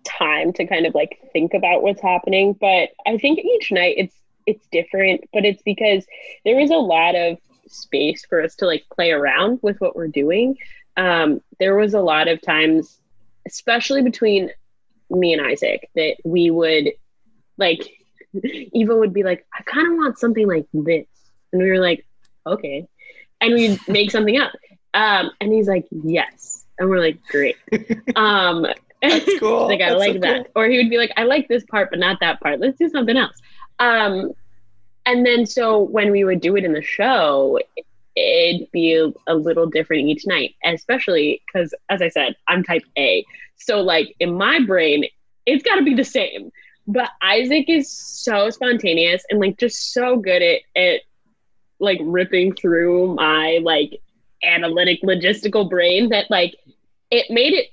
[0.03, 4.15] time to kind of like think about what's happening, but I think each night it's
[4.45, 6.05] it's different, but it's because
[6.43, 7.37] there is a lot of
[7.67, 10.57] space for us to like play around with what we're doing.
[10.97, 12.99] Um, there was a lot of times,
[13.47, 14.51] especially between
[15.09, 16.91] me and Isaac, that we would
[17.57, 17.89] like
[18.75, 21.05] Ivo would be like, I kind of want something like this,
[21.51, 22.05] and we were like,
[22.45, 22.87] okay,
[23.41, 24.51] and we'd make something up.
[24.93, 26.65] Um, and he's like, yes.
[26.79, 27.55] And we're like, great.
[28.15, 28.65] Um,
[29.01, 29.67] That's cool.
[29.67, 30.51] like, I That's like so that.
[30.55, 32.59] Or he would be like, I like this part, but not that part.
[32.59, 33.35] Let's do something else.
[33.79, 34.31] Um,
[35.05, 37.59] and then so when we would do it in the show,
[38.15, 42.83] it'd be a, a little different each night, especially because, as I said, I'm type
[42.97, 43.25] A.
[43.65, 45.05] So, like, in my brain,
[45.45, 46.51] it's got to be the same.
[46.87, 51.01] But Isaac is so spontaneous and, like, just so good at, at
[51.79, 53.99] like, ripping through my, like,
[54.43, 56.53] analytic logistical brain that like
[57.09, 57.67] it made it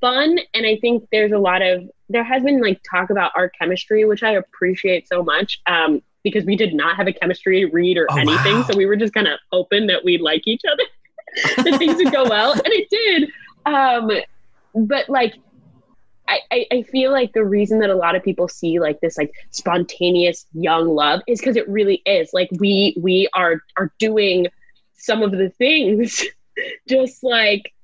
[0.00, 3.48] fun and i think there's a lot of there has been like talk about our
[3.48, 7.96] chemistry which i appreciate so much um because we did not have a chemistry read
[7.96, 8.66] or Oh, anything wow.
[8.70, 10.82] so we were just kind of open that we'd like each other
[11.64, 13.30] that things would go well and it did
[13.64, 14.10] um
[14.74, 15.34] but like
[16.28, 19.32] I, I, feel like the reason that a lot of people see like this like
[19.50, 22.30] spontaneous young love is because it really is.
[22.32, 24.46] Like we we are are doing
[24.94, 26.24] some of the things
[26.88, 27.74] just like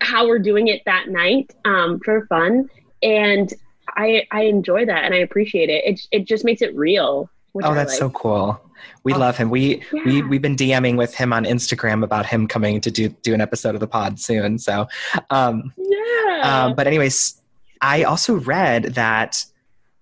[0.00, 2.68] how we're doing it that night um, for fun.
[3.02, 3.52] And
[3.88, 5.84] I I enjoy that and I appreciate it.
[5.84, 7.30] It, it just makes it real
[7.62, 7.98] oh that's like.
[7.98, 8.60] so cool
[9.02, 9.18] we Oh.
[9.18, 10.26] love him we we Yeah.
[10.28, 13.74] we've been dming with him on instagram about him coming to do do an episode
[13.74, 14.86] of the pod soon so
[15.30, 17.40] um yeah Um, but anyways,
[17.80, 19.44] I also read that,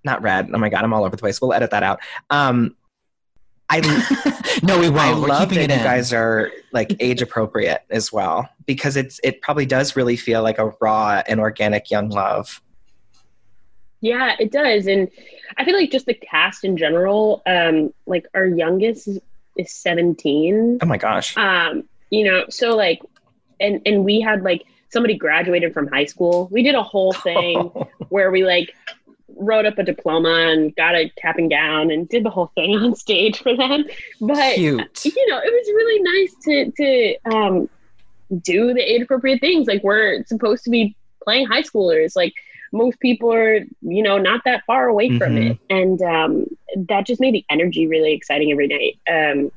[0.05, 0.51] not read.
[0.53, 1.41] Oh my god, I'm all over the place.
[1.41, 2.01] We'll edit that out.
[2.31, 2.75] Um,
[3.71, 3.81] I
[4.63, 5.21] no, we won't.
[5.21, 9.21] We're love keeping that it you guys are like age appropriate as well because it's
[9.23, 12.61] it probably does really feel like a raw and organic young love.
[14.03, 14.87] Yeah, it does.
[14.87, 15.09] And
[15.57, 19.21] I feel like just the cast in general, um, like our youngest is,
[19.57, 20.81] is 17.
[20.83, 21.37] Oh my gosh.
[21.37, 23.01] Um, you know, so like
[23.61, 26.49] and and we had like somebody graduated from high school.
[26.51, 27.59] We did a whole thing
[28.11, 28.75] where we like
[29.39, 32.77] wrote up a diploma and got a cap and gown and did the whole thing
[32.81, 33.85] on stage for them.
[34.21, 35.05] But Cute.
[35.05, 37.71] you know, it was really nice to to um,
[38.43, 39.69] do the age appropriate things.
[39.69, 42.17] Like we're supposed to be playing high schoolers.
[42.17, 42.35] Like
[42.73, 45.51] most people are, you know, not that far away from Mhm.
[45.53, 46.47] it, and um,
[46.89, 48.99] that just made the energy really exciting every night.
[49.11, 49.51] Um,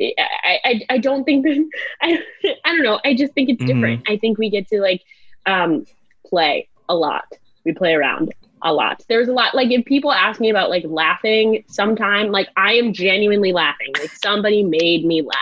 [0.00, 1.70] I, I I don't think that
[2.02, 2.22] I
[2.64, 3.00] I don't know.
[3.04, 4.02] I just think it's different.
[4.08, 5.02] I think we get to like
[5.46, 5.84] um,
[6.26, 7.24] play a lot.
[7.64, 9.02] We play around a lot.
[9.08, 12.92] There's a lot like if people ask me about like laughing sometime, like I am
[12.92, 13.92] genuinely laughing.
[13.98, 15.36] Like somebody made me laugh.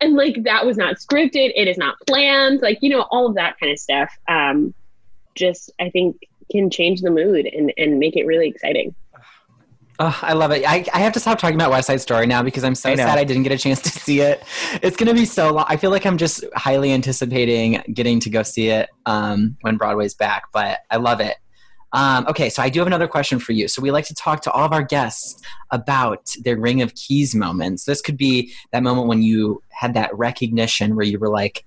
[0.00, 3.34] And like that was not scripted, it is not planned, like you know, all of
[3.36, 4.12] that kind of stuff.
[4.28, 4.74] Um
[5.36, 6.20] just I think
[6.50, 8.94] can change the mood and, and make it really exciting.
[9.98, 10.62] Oh, I love it.
[10.68, 12.96] I, I have to stop talking about West Side Story now because I'm so I
[12.96, 14.42] sad I didn't get a chance to see it.
[14.82, 15.64] It's going to be so long.
[15.68, 20.14] I feel like I'm just highly anticipating getting to go see it um, when Broadway's
[20.14, 21.36] back, but I love it.
[21.92, 23.68] Um, okay, so I do have another question for you.
[23.68, 27.34] So we like to talk to all of our guests about their Ring of Keys
[27.34, 27.84] moments.
[27.84, 31.64] This could be that moment when you had that recognition where you were like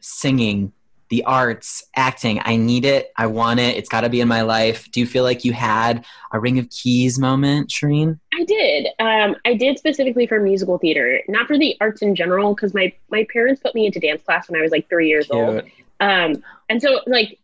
[0.00, 0.72] singing
[1.14, 2.40] the arts, acting.
[2.44, 3.12] I need it.
[3.16, 3.76] I want it.
[3.76, 4.90] It's got to be in my life.
[4.90, 8.18] Do you feel like you had a Ring of Keys moment, Shereen?
[8.34, 8.88] I did.
[8.98, 12.92] Um, I did specifically for musical theater, not for the arts in general, because my
[13.10, 15.62] my parents put me into dance class when I was like three years old.
[16.00, 17.38] Um, and so like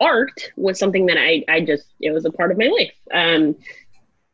[0.00, 2.94] art was something that I I just it was a part of my life.
[3.14, 3.54] Um,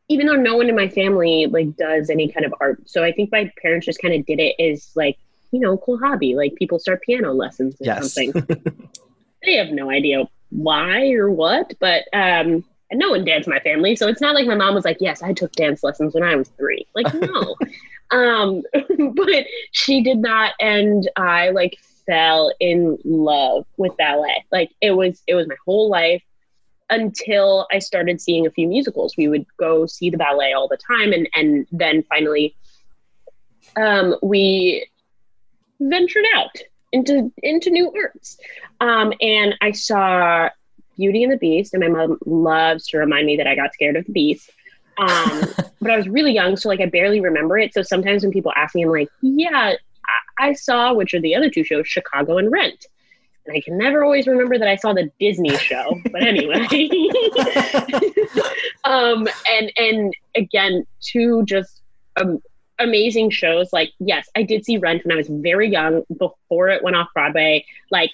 [0.08, 3.12] even though no one in my family like does any kind of art, so I
[3.12, 5.18] think my parents just kind of did it as like
[5.50, 6.34] you know cool hobby.
[6.34, 8.14] Like people start piano lessons or Yes.
[8.14, 8.32] something.
[9.44, 13.60] they have no idea why or what, but um, and no one danced in my
[13.60, 16.22] family, so it's not like my mom was like, "Yes, I took dance lessons when
[16.22, 16.86] I was three.
[16.94, 17.56] Like, no,
[18.10, 18.62] um,
[19.14, 24.44] but she did not, and I like fell in love with ballet.
[24.50, 26.22] Like, it was it was my whole life
[26.90, 29.14] until I started seeing a few musicals.
[29.18, 32.56] We would go see the ballet all the time, and and then finally,
[33.76, 34.88] um, we
[35.80, 36.56] ventured out
[36.92, 38.38] into into new arts.
[38.80, 40.48] Um, and I saw
[40.96, 43.96] Beauty and the Beast, and my mom loves to remind me that I got scared
[43.96, 44.50] of the beast.
[44.98, 45.42] Um,
[45.80, 47.74] but I was really young, so like I barely remember it.
[47.74, 49.74] So sometimes when people ask me, I'm like, "Yeah,
[50.38, 52.86] I, I saw," which are the other two shows, Chicago and Rent.
[53.46, 56.66] And I can never always remember that I saw the Disney show, but anyway.
[58.84, 61.80] um, and and again, two just
[62.20, 62.42] um,
[62.78, 63.72] amazing shows.
[63.72, 67.08] Like, yes, I did see Rent when I was very young, before it went off
[67.14, 67.64] Broadway.
[67.90, 68.10] Like,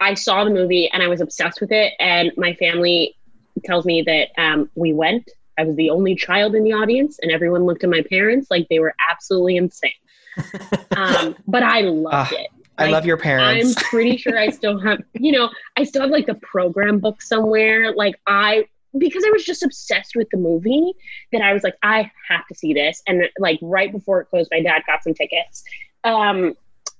[0.00, 1.92] I saw the movie and I was obsessed with it.
[1.98, 3.16] And my family
[3.64, 5.30] tells me that um, we went.
[5.56, 8.66] I was the only child in the audience, and everyone looked at my parents like
[8.68, 9.92] they were absolutely insane.
[10.96, 12.50] Um, but I loved Ah, it.
[12.78, 13.76] I love your parents.
[13.76, 17.20] I'm pretty sure I still have, you know, I still have like the program book
[17.20, 17.92] somewhere.
[17.94, 20.92] Like I, because I was just obsessed with the movie
[21.32, 23.02] that I was like, I have to see this.
[23.06, 25.64] And like right before it closed, my dad got some tickets.
[26.04, 26.54] Um,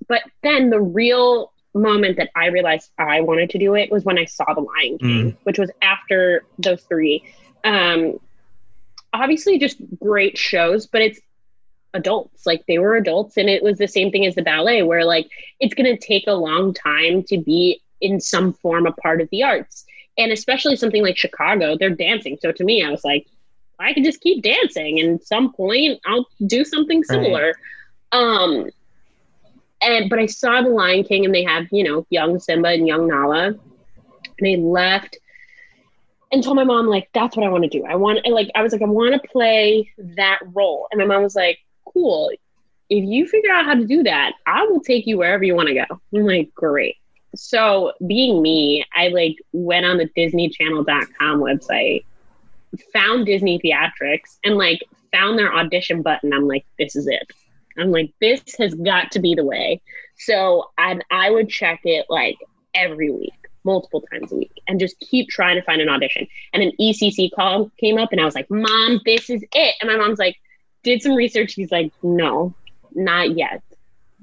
[0.07, 4.17] but then the real moment that I realized I wanted to do it was when
[4.17, 7.23] I saw The Lion King, which was after those three.
[7.63, 8.19] Um,
[9.13, 11.19] obviously, just great shows, but it's
[11.93, 12.45] adults.
[12.45, 15.29] Like they were adults, and it was the same thing as the ballet, where like
[15.59, 19.29] it's going to take a long time to be in some form a part of
[19.31, 19.85] the arts.
[20.17, 22.37] And especially something like Chicago, they're dancing.
[22.41, 23.27] So to me, I was like,
[23.79, 27.53] I could just keep dancing, and at some point, I'll do something similar.
[28.13, 28.69] Um,
[29.81, 32.87] and but I saw the Lion King, and they have you know young Simba and
[32.87, 33.57] young Nala, and
[34.39, 35.17] they left
[36.31, 37.85] and told my mom like that's what I want to do.
[37.85, 41.23] I want like I was like I want to play that role, and my mom
[41.23, 41.59] was like,
[41.91, 42.31] "Cool,
[42.89, 45.69] if you figure out how to do that, I will take you wherever you want
[45.69, 46.97] to go." I'm like, "Great."
[47.35, 52.05] So being me, I like went on the DisneyChannel.com website,
[52.93, 56.33] found Disney Theatrics, and like found their audition button.
[56.33, 57.31] I'm like, "This is it."
[57.77, 59.81] I'm like, "This has got to be the way."
[60.17, 62.37] So I I would check it like
[62.73, 63.33] every week
[63.65, 66.27] multiple times a week and just keep trying to find an audition.
[66.53, 69.75] And an ECC call came up and I was like, Mom, this is it.
[69.81, 70.37] And my mom's like,
[70.83, 71.53] did some research.
[71.53, 72.53] He's like, no,
[72.93, 73.63] not yet.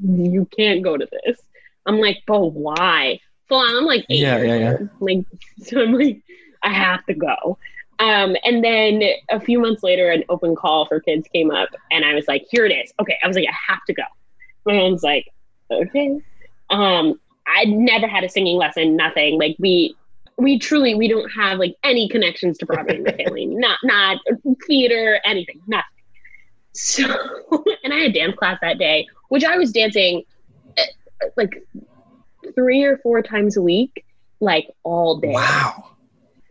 [0.01, 1.41] You can't go to this.
[1.87, 3.21] I'm like, but why?
[3.49, 4.77] Full on, I'm like, eight Yeah, yeah, yeah.
[5.01, 5.25] Like,
[5.63, 6.23] so I'm like,
[6.63, 7.59] I have to go.
[7.99, 12.05] Um, and then a few months later, an open call for kids came up, and
[12.05, 12.93] I was like, here it is.
[13.01, 14.03] Okay, I was like, I have to go.
[14.67, 15.29] My mom's like,
[15.71, 16.21] okay.
[16.71, 19.39] Um, I'd never had a singing lesson, nothing.
[19.39, 19.95] Like we
[20.37, 23.47] we truly we don't have like any connections to Broadway in my family.
[23.47, 24.21] Not not
[24.67, 25.85] theater, anything, nothing.
[26.73, 27.05] So
[27.85, 30.25] and I had dance class that day, which I was dancing
[31.37, 31.63] like
[32.55, 34.05] three or four times a week,
[34.41, 35.33] like all day.
[35.33, 35.89] Wow.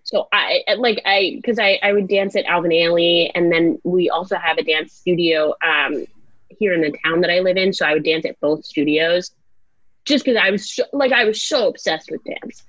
[0.04, 4.10] So I like I because I I would dance at Alvin Ailey, and then we
[4.10, 6.06] also have a dance studio um
[6.50, 7.72] here in the town that I live in.
[7.74, 9.32] So I would dance at both studios,
[10.06, 12.64] just because I was so, like I was so obsessed with dance.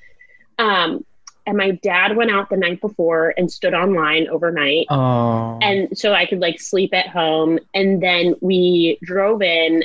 [0.59, 1.05] Um,
[1.45, 5.59] and my dad went out the night before and stood online overnight, Oh.
[5.61, 7.59] and so I could like sleep at home.
[7.75, 9.83] And then we drove in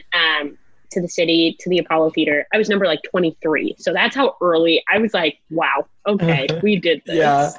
[0.91, 2.47] to the city to the Apollo Theater.
[2.53, 5.13] I was number like twenty three, so that's how early I was.
[5.13, 7.17] Like, wow, okay, we did this.
[7.17, 7.51] Yeah.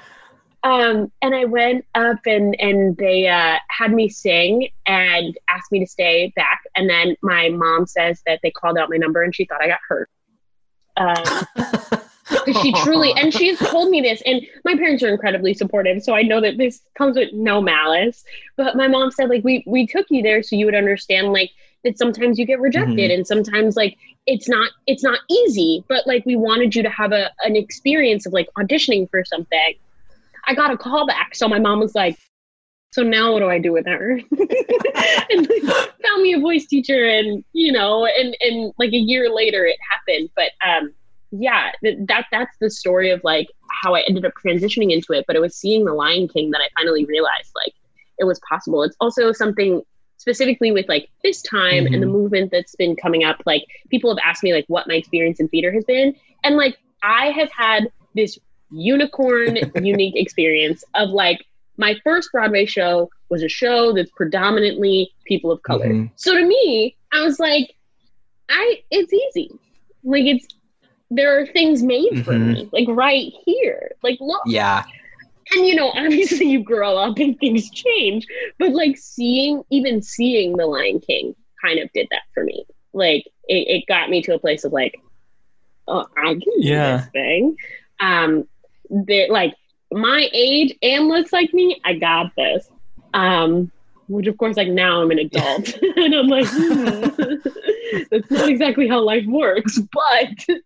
[0.64, 5.80] Um, and I went up and and they uh, had me sing and asked me
[5.80, 6.62] to stay back.
[6.76, 9.68] And then my mom says that they called out my number and she thought I
[9.68, 10.10] got hurt.
[10.96, 11.46] Um,
[12.28, 16.14] 'cause she truly and she's told me this and my parents are incredibly supportive so
[16.14, 18.24] i know that this comes with no malice
[18.56, 21.50] but my mom said like we we took you there so you would understand like
[21.84, 23.10] that sometimes you get rejected.
[23.10, 27.12] And sometimes like it's not it's not easy but like we wanted you to have
[27.12, 29.74] a an experience of like auditioning for something.
[30.46, 32.18] I got a call back so my mom was like
[32.90, 34.20] so now what do i do with her?
[35.30, 39.32] And like, found me a voice teacher and you know and and like a year
[39.32, 40.30] later it happened.
[40.34, 40.92] But um
[41.30, 43.48] yeah, th- that that's the story of like
[43.82, 45.24] how I ended up transitioning into it.
[45.26, 47.74] But it was seeing The Lion King that I finally realized like
[48.18, 48.82] it was possible.
[48.82, 49.82] It's also something
[50.28, 52.12] specifically with like this time and the Mhm.
[52.12, 53.40] movement that's been coming up.
[53.46, 56.14] Like people have asked me like what my experience in theater has been,
[56.44, 58.38] and like I have had this
[58.70, 61.44] unicorn unique experience of like
[61.78, 65.86] my first Broadway show was a show that's predominantly people of color.
[65.88, 66.10] Mhm.
[66.16, 67.72] So to me, I was like,
[68.48, 69.50] I it's easy.
[70.04, 70.46] Like it's
[71.10, 72.54] there are things made for Mhm.
[72.54, 73.92] me, like right here.
[74.02, 74.82] Like look, Yeah.
[75.54, 78.26] And you know, obviously you grow up and things change,
[78.58, 81.34] but like seeing, even seeing The Lion King
[81.64, 82.64] kind of did that for me.
[82.92, 85.00] Like it, it got me to a place of like,
[85.86, 86.98] oh, I can do Yeah.
[86.98, 87.56] this thing.
[88.00, 88.48] Um,
[88.90, 89.54] that like
[89.90, 92.68] my age and looks like me, I got this.
[93.14, 93.70] Um,
[94.08, 97.34] which of course, like now I'm an adult, and I'm like, hmm,
[98.10, 100.58] that's not exactly how life works, but.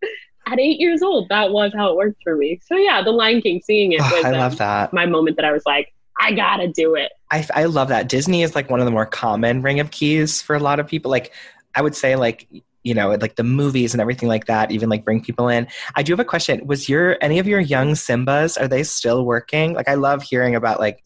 [0.47, 2.61] At eight years old, that was how it worked for me.
[2.65, 4.93] So yeah, The Lion King, seeing it Oh, was I um, love that.
[4.93, 7.13] my moment that I was like, I gotta do it.
[7.31, 8.09] I, I love that.
[8.09, 10.87] Disney is like one of the more common ring of keys for a lot of
[10.87, 11.11] people.
[11.11, 11.33] Like,
[11.75, 12.47] I would say, like,
[12.83, 15.69] you know, like the movies and everything like that, even like bring people in.
[15.95, 16.67] I do have a question.
[16.67, 19.73] Was your any of your young Simbas are they still working?
[19.75, 21.03] Like, I love hearing about like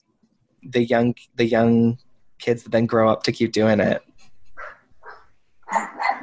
[0.63, 1.99] the young the young
[2.39, 4.03] kids that then grow up to keep doing it.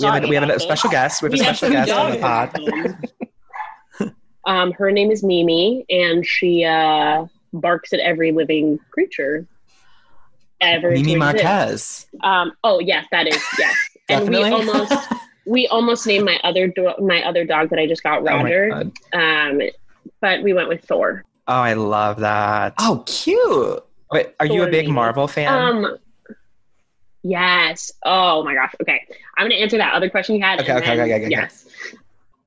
[0.00, 1.22] We have, a, we have a special guest.
[1.22, 4.12] We have a We special guest on the pod.
[4.44, 9.46] Um, her name is Mimi, and she uh, barks at every living creature
[10.60, 10.90] ever.
[10.90, 11.18] Mimi exist.
[11.18, 12.06] Marquez.
[12.24, 13.74] Um, oh yes, that is yes.
[14.08, 14.50] and we Definitely.
[14.72, 15.12] almost
[15.46, 18.68] we almost named my other do- my other dog that I just got Oh Roger.
[18.70, 18.92] God.
[19.12, 19.60] um,
[20.20, 21.24] but we went with Thor.
[21.46, 22.74] Oh, I love that.
[22.80, 23.84] oh, cute.
[24.10, 24.92] Wait, are you a big Mimi.
[24.96, 25.48] Marvel fan?
[25.54, 25.96] Um,
[27.22, 27.92] yes.
[28.04, 28.74] Oh my gosh.
[28.80, 29.06] Okay,
[29.36, 30.60] I'm gonna answer that other question you had.
[30.60, 31.30] Okay, okay, then- okay, okay, okay.
[31.30, 31.66] Yes.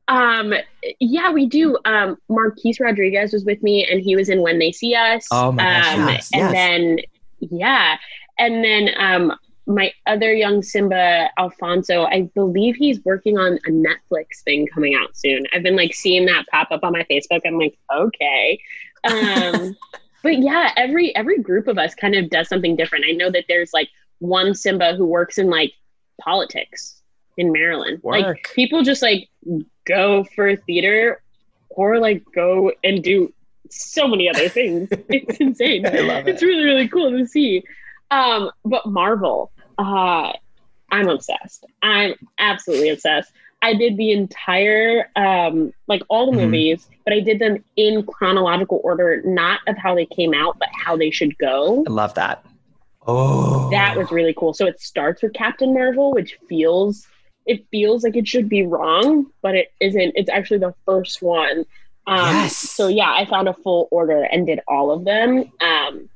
[0.08, 0.54] Um,
[1.00, 1.78] yeah, we do.
[1.86, 5.28] Um, Marquis Rodriguez was with me, and he was in When They See Us.
[5.32, 6.52] Oh my gosh, Um, yes, and yes.
[6.54, 6.98] then
[7.40, 7.98] yeah,
[8.38, 9.34] and then um,
[9.66, 15.18] my other young Simba, Alfonso, I believe he's working on a Netflix thing coming out
[15.18, 15.44] soon.
[15.54, 17.42] I've been like seeing that pop up on my Facebook.
[17.46, 18.60] I'm like, okay.
[19.06, 19.76] Um,
[20.24, 23.06] but yeah, every every group of us kind of does something different.
[23.08, 23.90] I know that there's like
[24.20, 25.74] one Simba who works in like
[26.22, 27.02] politics
[27.38, 28.00] in Maryland.
[28.04, 29.30] Like people just like
[29.86, 31.22] go for theater
[31.70, 33.34] or like go and do
[33.70, 34.90] so many other things.
[35.10, 35.86] it's insane.
[35.86, 36.32] I love it.
[36.32, 37.64] It's really really cool to see.
[38.12, 40.32] Um, but Marvel, uh,
[40.92, 41.66] I'm obsessed.
[41.82, 43.32] I'm absolutely obsessed.
[43.62, 46.46] I did the entire um, like all the Mhm.
[46.46, 50.70] movies, but I did them in chronological order, not of how they came out, but
[50.72, 51.84] how they should go.
[51.88, 52.46] I love that.
[53.08, 53.70] Oh.
[53.72, 54.54] That was really cool.
[54.54, 57.06] So it starts with Captain Marvel, which feels
[57.46, 60.14] it feels like it should be wrong, but it isn't.
[60.16, 61.66] It's actually the first one.
[62.08, 62.56] Um, Yes.
[62.56, 65.52] So yeah, I found a full order and did all of them.
[65.62, 66.10] Um,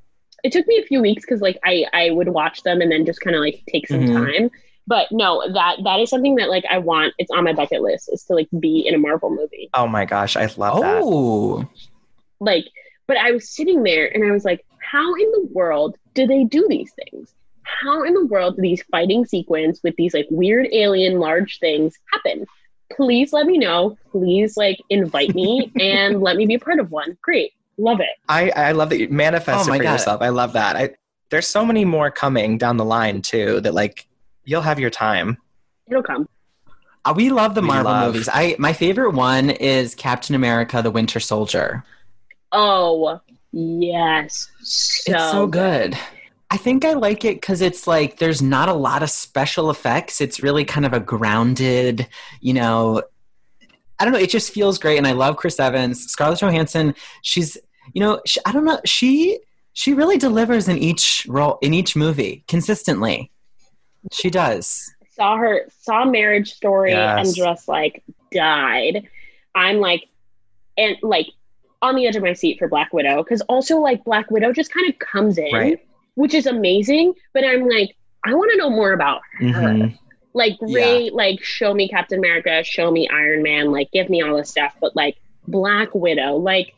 [0.43, 3.05] it took me a few weeks because like I I would watch them and then
[3.05, 4.13] just kind of like take some Mhm.
[4.39, 4.51] time.
[4.87, 7.13] But no, that that is something that like I want.
[7.19, 9.69] It's on my bucket list is to like be in a Marvel movie.
[9.75, 11.01] Oh my gosh, I love that.
[11.03, 11.67] Oh.
[12.39, 12.65] Like,
[13.05, 16.43] but I was sitting there and I was like, how in the world do they
[16.43, 17.33] do these things?
[17.63, 21.93] How in the world do these fighting sequence with these like weird alien large things
[22.11, 22.45] happen?
[22.95, 23.97] Please let me know.
[24.11, 27.17] Please like invite me and let me be a part of one.
[27.21, 27.51] Great.
[27.77, 28.09] Love it.
[28.27, 29.91] I, I love that you manifest Oh it for God.
[29.93, 30.21] yourself.
[30.21, 30.75] I love that.
[30.75, 30.89] I,
[31.29, 34.07] there's so many more coming down the line too that like
[34.43, 35.37] you'll have your time.
[35.87, 36.27] It'll come.
[37.05, 38.27] Uh, we love the We Marvel love- movies.
[38.31, 41.85] I my favorite one is Captain America: The Winter Soldier.
[42.51, 43.21] Oh,
[43.51, 44.49] yes.
[44.61, 45.97] So, it's so good.
[46.51, 50.19] I think I like it because it's like there's not a lot of special effects.
[50.21, 52.07] It's really kind of a grounded,
[52.41, 53.03] you know.
[53.99, 54.19] I don't know.
[54.19, 56.95] It just feels great, and I love Chris Evans, Scarlett Johansson.
[57.21, 57.57] She's,
[57.93, 58.79] you know, she, I don't know.
[58.85, 59.39] She
[59.73, 63.29] she really delivers in each role in each movie consistently.
[64.11, 64.91] She does.
[65.11, 67.27] saw her saw marriage story Yes.
[67.27, 69.07] and just like died
[69.55, 70.05] i'm like
[70.77, 71.25] and like
[71.81, 74.73] on the edge of my seat for black widow because also like black widow just
[74.73, 75.79] kind of comes in Right.
[76.15, 79.97] which is amazing but i'm like i want to know more about her Mhm.
[80.33, 84.35] like great like show me captain america show me iron man like give me all
[84.37, 85.15] this stuff but like
[85.47, 86.73] black widow like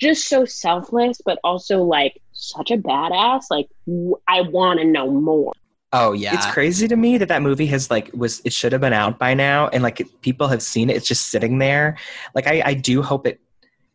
[0.00, 5.10] just so selfless but also like such a badass like w- i want to know
[5.10, 5.52] more
[5.92, 6.34] Oh yeah.
[6.36, 9.18] It's crazy to me that that movie has like was it should have been out
[9.18, 10.94] by now and like people have seen it.
[10.96, 11.96] It's just sitting there.
[12.32, 13.40] Like I, I do hope it.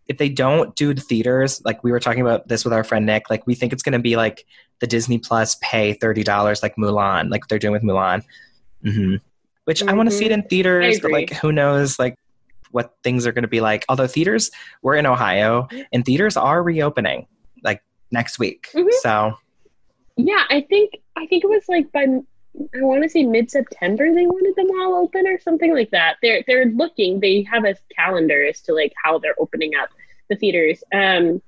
[0.07, 3.05] If they don't do the theaters, like we were talking about this with our friend
[3.05, 4.45] Nick, like we think it's going to be like
[4.79, 8.23] the Disney Plus pay thirty dollars like Mulan, like they're doing with Mulan.
[8.83, 9.15] hmm
[9.63, 11.97] Which I want to see it in theaters, but like who knows?
[11.97, 12.17] Like
[12.71, 13.85] what things are going to be like.
[13.89, 14.51] Although theaters,
[14.81, 17.25] we're in Ohio, and theaters are reopening
[17.63, 17.81] like
[18.11, 18.67] next week.
[18.75, 18.91] Mhm.
[19.01, 19.37] So
[20.17, 22.05] Yeah, I think I think it was like by
[22.73, 26.17] I want to say mid September they wanted them all open or something like that.
[26.21, 27.19] They're they're looking.
[27.19, 29.89] They have a calendar as to like how they're opening up
[30.29, 30.83] the theaters.
[30.93, 31.41] Um,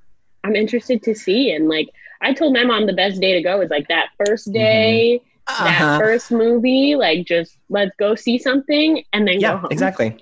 [0.44, 1.90] I'm interested to see and like
[2.22, 5.82] I told my mom the best day to go is like that first day, that
[5.82, 6.00] Uh-huh.
[6.00, 6.96] first movie.
[6.96, 9.72] Like just let's go see something and then go yeah, home.
[9.72, 10.18] exactly.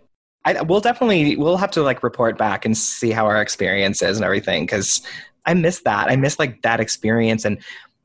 [0.45, 4.17] I, we'll definitely we'll have to like report back and see how our experience is
[4.17, 5.01] and everything because
[5.45, 6.09] I miss that.
[6.11, 7.57] I miss like that experience and.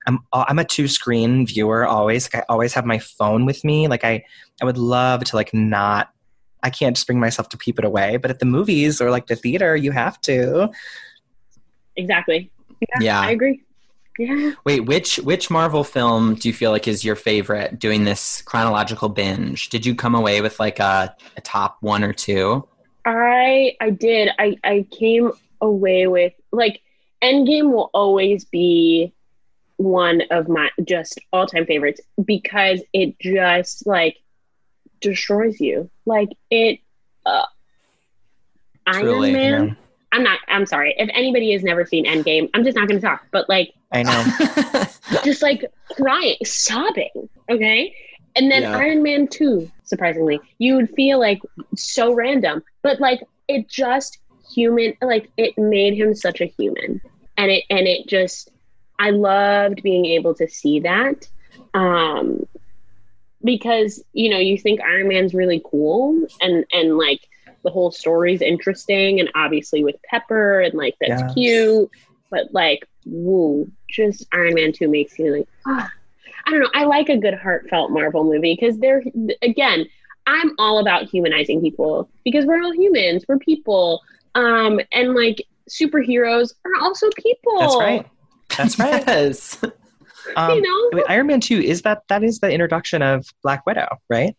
[0.07, 2.33] I'm uh, I'm a two screen viewer always.
[2.33, 3.89] Like I always have my phone with me.
[3.89, 4.25] Like I
[4.61, 6.11] I would love to like not.
[6.63, 8.17] I can't just bring myself to keep it away.
[8.19, 10.71] But at the movies or like the theater, you have to.
[11.97, 12.51] Exactly.
[13.01, 13.21] Yeah.
[13.21, 13.63] I agree.
[14.19, 14.53] Yeah.
[14.65, 17.79] Wait, which which Marvel film do you feel like is your favorite?
[17.79, 22.13] Doing this chronological binge, did you come away with like a, a top one or
[22.13, 22.67] two?
[23.07, 24.31] I I did.
[24.39, 26.83] I I came away with like
[27.23, 29.15] Endgame will always be
[29.81, 34.19] one of my just all time favorites because it just like
[35.01, 35.91] destroys you.
[36.05, 36.81] Like it.
[37.25, 37.47] Uh,
[38.87, 39.77] Iron Man.
[40.13, 40.41] I'm not.
[40.49, 40.95] I'm sorry.
[40.99, 43.27] If anybody has never seen Endgame, I'm just not going to talk.
[43.31, 44.85] But like, I know.
[45.25, 45.65] just like
[45.97, 47.29] crying, sobbing.
[47.49, 47.95] Okay.
[48.37, 48.77] And then Yeah.
[48.77, 51.41] Iron Man 2, surprisingly, you would feel like
[51.75, 54.19] so random, but like it just
[54.55, 57.01] human, like it made him such a human.
[57.39, 58.51] And it, and it just,
[59.01, 61.27] I loved being able to see that.
[61.75, 62.47] Um,
[63.43, 67.21] because, you know, you think Iron Man's really cool and, and like
[67.65, 69.19] the whole story's interesting.
[69.19, 71.35] And obviously with Pepper and like that's Yes.
[71.35, 71.91] cute,
[72.31, 75.91] but like, woo, just Iron Man 2 makes you like, ah.
[76.47, 76.71] I don't know.
[76.75, 79.03] I like a good heartfelt Marvel movie because they're
[79.43, 79.87] again,
[80.27, 84.01] I'm all about humanizing people because we're all humans, we're people.
[84.35, 87.59] Um, and like superheroes are also people.
[87.59, 88.07] That's right.
[88.57, 89.05] That's right.
[89.07, 89.63] yes.
[90.37, 90.91] Um, You know?
[90.93, 94.37] wait, Iron Man Two is that that is the introduction of Black Widow, right?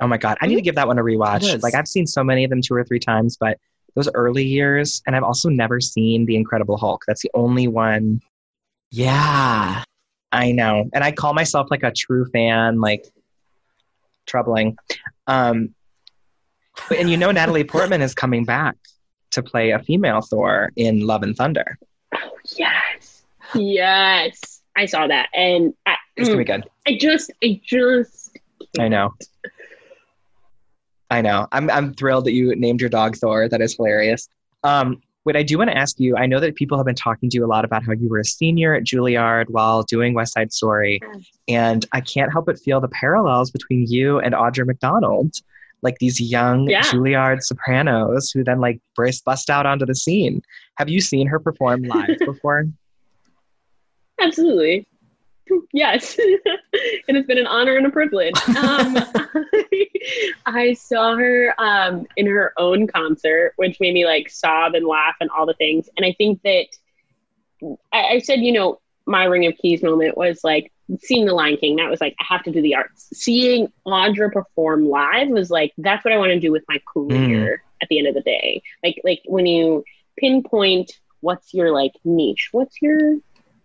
[0.00, 1.62] Oh my god, I need to give that one a rewatch.
[1.62, 3.58] Like I've seen so many of them two or three times, but
[3.96, 7.02] those early years, and I've also never seen the Incredible Hulk.
[7.06, 8.20] That's the only one
[8.90, 9.82] Yeah.
[10.32, 12.80] I know, and I call myself like a true fan.
[12.80, 13.04] Like
[14.26, 14.76] troubling.
[15.26, 15.74] Um,
[16.96, 18.76] and you know, Natalie Portman is coming back
[19.32, 21.78] to play a female Thor in Love and Thunder.
[23.54, 24.60] Yes.
[24.76, 25.28] I saw that.
[25.34, 26.64] And I, It's gonna be good.
[26.86, 28.38] I just, I just,
[28.78, 29.12] I know.
[31.10, 31.48] I know.
[31.50, 33.48] I'm I'm thrilled that you named your dog Thor.
[33.48, 34.28] That is hilarious.
[34.62, 37.28] Um, what I do want to ask you, I know that people have been talking
[37.28, 40.32] to you a lot about how you were a senior at Juilliard while doing West
[40.34, 41.00] Side Story,
[41.48, 45.34] and I can't help but feel the parallels between you and Audra McDonald,
[45.82, 46.82] like these young Yeah.
[46.82, 50.40] Juilliard sopranos who then like burst bust out onto the scene.
[50.76, 52.66] Have you seen her perform live before?
[54.20, 54.86] Absolutely.
[55.72, 56.18] Yes.
[57.08, 58.36] And it has been an honor and a privilege.
[58.56, 58.96] Um,
[60.46, 65.16] I saw her um, in her own concert, which made me like sob and laugh
[65.20, 65.88] and all the things.
[65.96, 66.66] And I think that
[67.92, 71.56] I, I said, you know, my Ring of Keys moment was like seeing The Lion
[71.56, 71.76] King.
[71.76, 73.08] That was like, I have to do the arts.
[73.12, 77.62] Seeing Audra perform live was like, that's what I want to do with my career
[77.82, 78.62] at the end of the day.
[78.84, 79.84] Like, like when you
[80.16, 83.16] pinpoint what's your like niche, what's your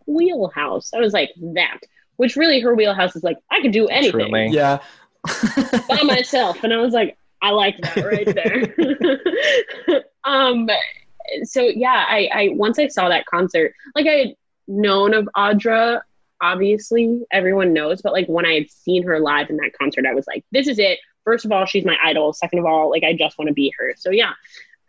[0.07, 0.91] wheelhouse?
[0.93, 1.79] I was like, that.
[2.17, 4.47] Which really, her wheelhouse is like, I could do anything Truly.
[4.47, 4.79] Yeah.
[5.89, 10.69] by myself and i was like i like that right there um
[11.43, 14.35] so yeah I, I once i saw that concert like i had
[14.67, 16.01] known of audra
[16.41, 20.13] obviously everyone knows but like when i had seen her live in that concert i
[20.13, 23.03] was like this is it first of all she's my idol second of all like
[23.03, 24.33] i just want to be her so yeah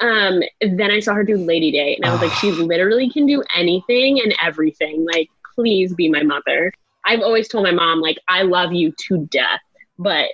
[0.01, 3.27] um then i saw her do lady day and i was like she literally can
[3.27, 6.73] do anything and everything like please be my mother
[7.05, 9.61] i've always told my mom like i love you to death
[9.99, 10.29] but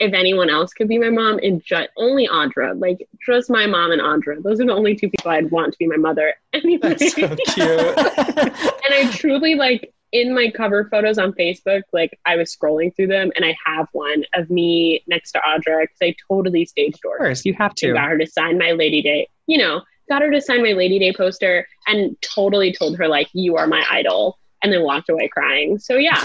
[0.00, 3.92] if anyone else could be my mom, and just only Audra, like just my mom
[3.92, 6.34] and Audra, those are the only two people I'd want to be my mother.
[6.52, 7.38] Anyway, That's so cute.
[7.58, 13.08] and I truly like in my cover photos on Facebook, like I was scrolling through
[13.08, 17.00] them, and I have one of me next to Audra because I totally stage Of
[17.00, 17.92] door course, you have and to.
[17.92, 19.28] got her to sign my Lady Day.
[19.46, 23.28] You know, got her to sign my Lady Day poster, and totally told her like,
[23.32, 25.78] "You are my idol," and then walked away crying.
[25.78, 26.24] So yeah,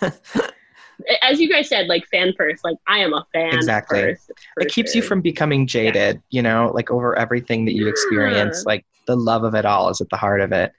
[1.22, 2.62] as you guys said, like fan first.
[2.64, 3.54] Like I am a fan.
[3.54, 4.00] Exactly.
[4.00, 4.30] First,
[4.60, 8.86] it keeps you from becoming jaded you know like over everything that you experience like
[9.06, 10.72] the love of it all is at the heart of it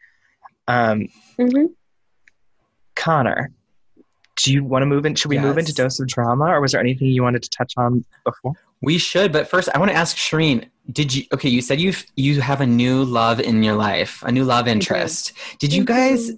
[0.68, 1.08] um
[1.39, 1.74] Mhm.
[2.96, 3.52] Connor
[4.36, 6.74] do you want to move in should we move into dose of drama or was
[6.74, 9.98] there anything you wanted to touch on before We should, but first I want to
[9.98, 13.76] ask Shereen, did you okay, you said you you have a new love in your
[13.76, 15.34] life, a new love interest.
[15.60, 16.32] Did you guys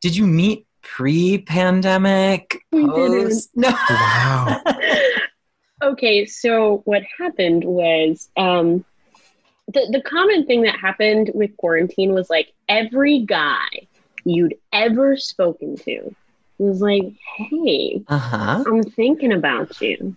[0.00, 2.60] did you meet pre-pandemic?
[2.72, 3.50] We Post?
[3.54, 3.70] No.
[3.88, 4.60] Wow.
[5.82, 8.84] okay, so what happened was um,
[9.68, 13.68] the the common thing that happened with quarantine was like every guy
[14.24, 16.14] you'd ever spoken to
[16.58, 18.64] was like, "Hey, Uh-huh.
[18.66, 20.16] I'm thinking about you.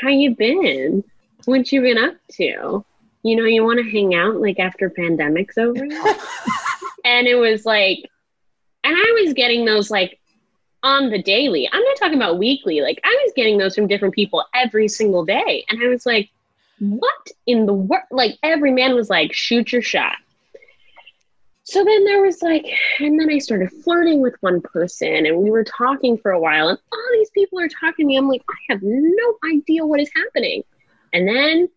[0.00, 1.04] How you been?
[1.44, 2.84] What you been up to?
[3.22, 5.82] You know, you want to hang out like after pandemic's over?"
[7.04, 8.08] and it was like,
[8.84, 10.18] and I was getting those like
[10.82, 11.68] on the daily.
[11.72, 12.80] I'm not talking about weekly.
[12.80, 16.30] Like I was getting those from different people every single day, and I was like,
[16.78, 20.16] "What in the world?" Like every man was like, "Shoot your shot."
[21.70, 22.64] So then there was like,
[22.98, 26.70] and then I started flirting with one person, and we were talking for a while,
[26.70, 28.16] and all these people are talking to me.
[28.16, 30.62] I'm like, I have no idea what is happening.
[31.12, 31.68] And then,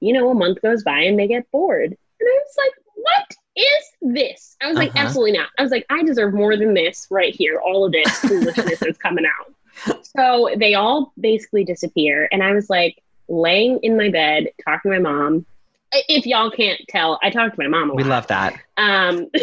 [0.00, 1.92] you know, a month goes by and they get bored.
[1.92, 4.56] And I was like, what is this?
[4.60, 5.06] I was like, Uh-huh.
[5.06, 5.50] absolutely not.
[5.58, 7.60] I was like, I deserve more than this right here.
[7.60, 9.54] All of this foolishness that's coming out.
[10.18, 12.28] So they all basically disappear.
[12.32, 15.46] And I was like laying in my bed, talking to my mom.
[15.92, 17.96] If y'all can't tell, I talk to my mom a lot.
[17.96, 18.54] We love that.
[18.76, 19.28] Um,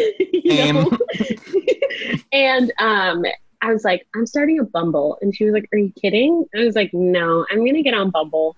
[2.32, 3.24] and um,
[3.60, 5.18] I was like, I'm starting a Bumble.
[5.20, 6.44] And she was like, Are you kidding?
[6.56, 8.56] I was like, No, I'm going to get on Bumble.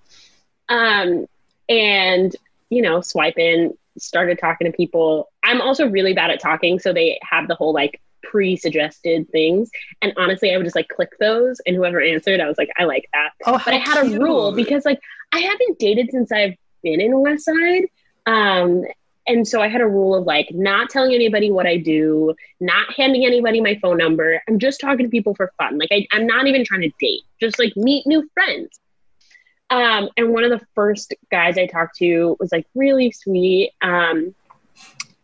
[0.69, 1.25] Um,
[1.67, 2.35] and,
[2.69, 5.29] you know, swipe in, started talking to people.
[5.43, 6.79] I'm also really bad at talking.
[6.79, 9.69] So they have the whole like pre suggested things.
[10.01, 11.59] And honestly, I would just like click those.
[11.65, 14.51] And whoever answered, I was like, I like that Oh, but I had a rule
[14.51, 15.01] because like
[15.33, 17.83] I haven't dated since I've been in West Side.
[18.25, 18.83] Um,
[19.27, 22.91] and so I had a rule of like not telling anybody what I do, not
[22.95, 24.41] handing anybody my phone number.
[24.47, 25.77] I'm just talking to people for fun.
[25.77, 28.79] Like I, I'm not even trying to date, just like meet new friends.
[29.69, 33.71] Um, and one of the first guys I talked to was like really sweet.
[33.81, 34.35] Um,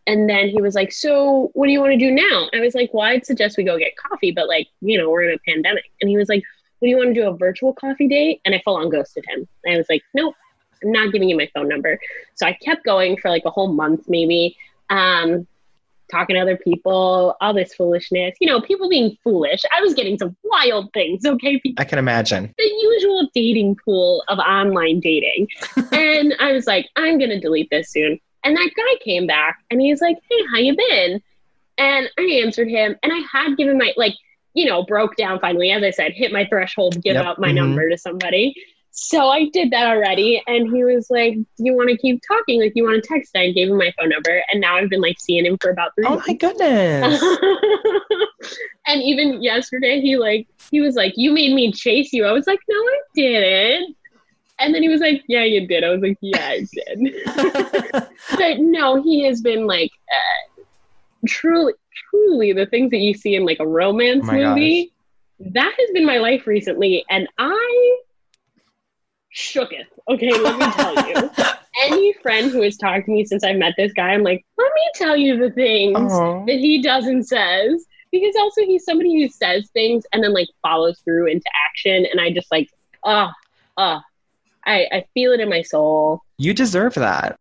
[0.05, 2.49] and then he was like, So what do you want to do now?
[2.53, 5.23] I was like, Well, I'd suggest we go get coffee, but like, you know, we're
[5.29, 5.83] in a pandemic.
[6.01, 6.43] And he was like,
[6.79, 8.39] What do you want to do a virtual coffee date?
[8.45, 9.47] And I full on ghosted him.
[9.67, 10.35] I was like, Nope,
[10.83, 11.99] I'm not giving you my phone number.
[12.35, 14.55] So I kept going for like a whole month, maybe,
[14.89, 15.47] um,
[16.09, 19.61] talking to other people, all this foolishness, you know, people being foolish.
[19.77, 21.59] I was getting some wild things, okay?
[21.59, 22.53] People I can imagine.
[22.57, 25.49] the usual dating pool of online dating.
[25.91, 28.19] and I was like, I'm gonna delete this soon.
[28.45, 31.21] And that guy came back and he's like, Hey, how you been?
[31.77, 34.13] And I answered him and I had given my like,
[34.53, 37.25] you know, broke down finally, as I said, hit my threshold, give Yep.
[37.25, 37.55] out my Mhm.
[37.55, 38.55] number to somebody.
[38.99, 40.41] So I did that already.
[40.47, 42.59] And he was like, Do you want to keep talking?
[42.59, 43.35] Like, you want to text?
[43.37, 44.41] I gave him my phone number.
[44.51, 46.27] And now I've been like seeing him for about three Oh months.
[46.27, 47.21] my goodness.
[48.87, 52.47] and even yesterday, he like he was like, "You made me chase you." I was
[52.47, 53.95] like, "No, I didn't."
[54.59, 57.15] And then he was like, "Yeah, you did." I was like, "Yeah, I did."
[58.35, 60.63] but no, he has been like uh,
[61.27, 61.73] truly,
[62.09, 64.91] truly the things that you see in like a romance Oh movie.
[65.39, 67.97] That has been my life recently, and I
[69.37, 69.85] shooketh.
[70.09, 71.29] Okay, let me tell you.
[71.83, 74.71] Any friend who has talked to me since I met this guy, I'm like, let
[74.73, 76.09] me tell you the things
[76.47, 77.85] that he does and says.
[78.11, 82.07] Because also he's somebody who says things and then like follows through into action.
[82.09, 82.69] And I just like,
[83.03, 83.29] oh,
[83.75, 83.99] oh,
[84.65, 86.21] I, I feel it in my soul.
[86.37, 87.37] You deserve that.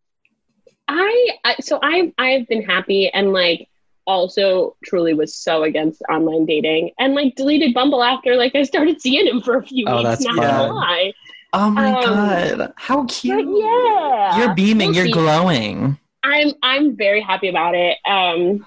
[0.89, 3.67] I, I so I I've been happy and like
[4.05, 9.01] also truly was so against online dating and like deleted Bumble after like I started
[9.01, 10.09] seeing him for a few Oh, weeks.
[10.09, 10.47] that's not fun.
[10.47, 11.13] gonna lie.
[11.57, 12.73] Oh my Um, god.
[12.75, 13.45] How cute.
[13.59, 14.37] yeah.
[14.39, 15.11] You're beaming, We'll you're see.
[15.11, 15.97] glowing.
[16.23, 17.97] I'm I'm very happy about it.
[18.07, 18.65] Um,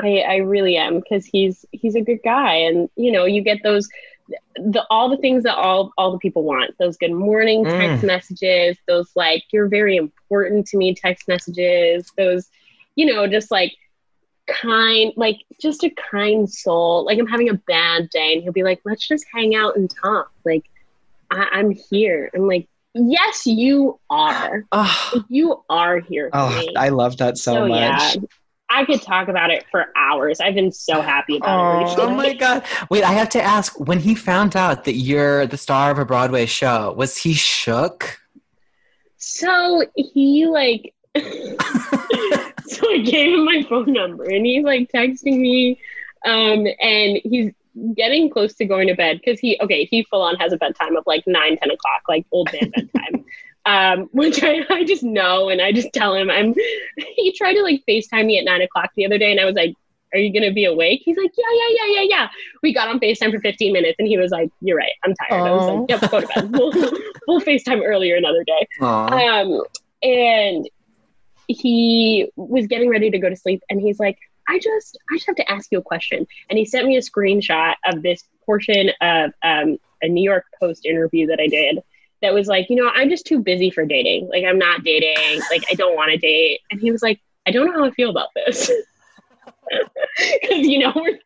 [0.00, 3.62] I I really am because he's he's a good guy, and you know you get
[3.62, 3.88] those
[4.56, 6.72] the all the things that all all the people want.
[6.78, 8.76] Those good morning text messages.
[8.86, 12.10] Those like you're very important to me text messages.
[12.18, 12.48] Those
[12.94, 13.72] you know just like
[14.48, 17.04] kind like just a kind soul.
[17.04, 19.88] Like I'm having a bad day, and he'll be like, "Let's just hang out and
[20.02, 20.64] talk." Like
[21.32, 22.30] I, I'm here.
[22.34, 24.64] I'm like, yes, you are.
[24.72, 26.62] Oh, You are here Oh.
[26.76, 27.78] I love that so, So, much.
[27.78, 28.14] yeah,
[28.70, 30.40] I could talk about it for hours.
[30.40, 31.98] I've been so happy about it.
[31.98, 32.64] oh my god.
[32.90, 36.04] Wait, I have to ask, when he found out that you're the star of a
[36.04, 38.18] Broadway show, was he shook?
[39.18, 45.78] So he like, so I gave him my phone number, and he's like texting me,
[46.24, 47.52] um, and he's
[47.96, 50.96] getting close to going to bed because he okay he full on has a bedtime
[50.96, 53.24] of like nine ten o'clock like old man bedtime.
[53.64, 56.52] Um, which I, I just know and I just tell him I'm
[56.96, 59.54] he tried to like FaceTime me at nine o'clock the other day and I was
[59.54, 59.76] like
[60.12, 61.02] are you gonna be awake?
[61.04, 62.28] He's like, yeah, yeah, yeah, yeah, yeah.
[62.62, 65.42] We got on FaceTime for 15 minutes, and he was like, you're right, I'm tired.
[65.42, 66.52] I was like, yep, go to bed.
[66.52, 66.72] We'll,
[67.26, 68.66] we'll FaceTime earlier another day.
[68.80, 69.40] Aw.
[69.40, 69.62] Um,
[70.02, 70.68] and
[71.48, 74.18] he was getting ready to go to sleep, and he's like,
[74.48, 76.26] I just, I just have to ask you a question.
[76.50, 80.84] And he sent me a screenshot of this portion of um, a New York Post
[80.86, 81.82] interview that I did.
[82.20, 84.28] That was like, you know, I'm just too busy for dating.
[84.28, 85.40] Like, I'm not dating.
[85.50, 86.60] Like, I don't want to date.
[86.70, 88.70] And he was like, I don't know how I feel about this.
[90.18, 91.18] Because, you know, we're,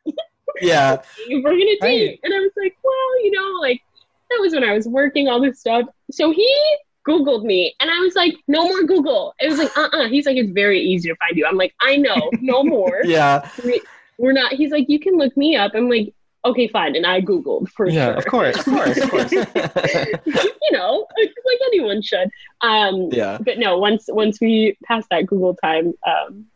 [0.60, 1.02] yeah.
[1.28, 2.06] we're going to date.
[2.08, 2.20] Right.
[2.22, 3.82] And I was like, well, you know, like,
[4.30, 5.86] that was when I was working, all this stuff.
[6.10, 9.34] So he Googled me and I was like, no more Google.
[9.40, 11.46] It was like, uh uh He's like, it's very easy to find you.
[11.46, 13.00] I'm like, I know, no more.
[13.04, 13.48] Yeah.
[13.64, 13.82] We-
[14.18, 14.52] We're not.
[14.52, 15.72] He's like, you can look me up.
[15.74, 16.96] I'm like, okay, fine.
[16.96, 18.14] And I Googled for Yeah, sure.
[18.14, 19.32] of course, of course, of course.
[19.32, 22.30] you know, like, like anyone should.
[22.62, 23.36] Um, yeah.
[23.40, 26.46] but no, once once we passed that Google time, um,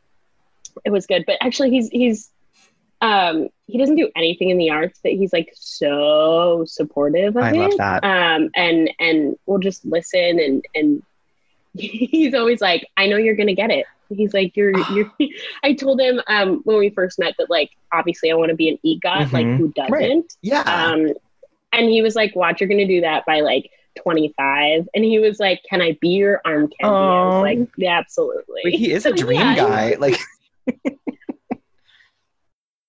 [0.85, 1.25] it was good.
[1.27, 2.31] But actually, he's he's
[3.01, 7.51] um, he doesn't do anything in the arts, but he's like so supportive of I
[7.51, 7.57] it.
[7.57, 8.05] love that.
[8.05, 11.03] Um, and and we'll just listen and and
[11.75, 13.87] he's always like, I know you're gonna get it.
[14.11, 15.11] He's like, you're you're.
[15.63, 18.69] I told him um, when we first met that like obviously I want to be
[18.69, 19.33] an EGOT.
[19.33, 19.57] Like Mhm.
[19.57, 19.93] who doesn't?
[19.93, 20.23] Right.
[20.43, 20.63] Yeah.
[20.63, 21.13] Um,
[21.73, 23.71] and he was like, "Watch, you're gonna do that by like
[24.03, 27.99] 25." And he was like, "Can I be your arm candy?" I was like, "Yeah,
[27.99, 29.97] absolutely." But he is a dream yeah, guy.
[29.99, 30.19] Like,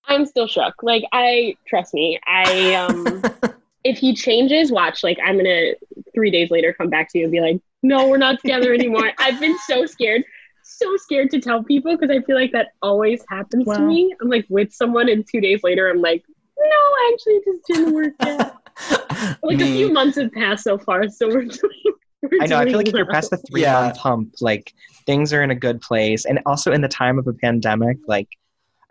[0.07, 0.81] I'm still shook.
[0.83, 2.19] Like, I trust me.
[2.27, 3.23] I um,
[3.83, 5.03] if he changes, watch.
[5.03, 5.73] Like, I'm gonna
[6.13, 9.11] three days later come back to you and be like, "No, we're not together anymore."
[9.19, 10.23] I've been so scared.
[10.63, 14.15] So scared to tell people because I feel like that always happens to me.
[14.21, 16.23] I'm like with someone, and two days later, I'm like,
[16.57, 18.53] no, actually, it just didn't work out.
[19.43, 21.83] Like a few months have passed so far, so we're doing.
[22.21, 22.57] We're I know.
[22.57, 23.73] I feel doing like if you're past the three Yeah.
[23.73, 24.73] month hump, like
[25.05, 28.29] things are in a good place, and also in the time of a pandemic, like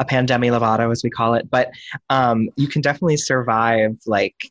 [0.00, 1.48] a pandemic Lovato, as we call it.
[1.48, 1.70] But
[2.08, 4.50] um, you can definitely survive, like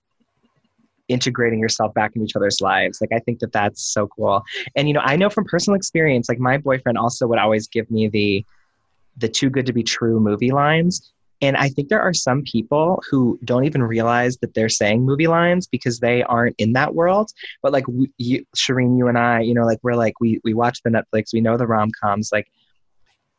[1.09, 3.01] integrating yourself back into each other's lives.
[3.01, 4.43] Like I think that that's so cool.
[4.75, 7.89] And you know, I know from personal experience, like my boyfriend also would always give
[7.91, 8.45] me the
[9.17, 11.11] the too good to be true movie lines.
[11.41, 15.27] And I think there are some people who don't even realize that they're saying movie
[15.27, 17.31] lines because they aren't in that world
[17.63, 20.53] but like we, you, Shereen, you and I, you know, like we're like we we
[20.53, 22.47] watch the Netflix, we know the rom coms, like,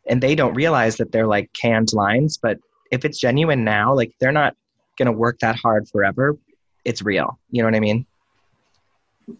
[0.06, 2.36] and they don't realize that they're like canned lines.
[2.36, 2.58] But
[2.90, 4.56] if it's genuine now, like they're not
[4.98, 6.36] gonna work that hard forever.
[6.84, 7.38] It's real.
[7.50, 8.06] You know what I mean?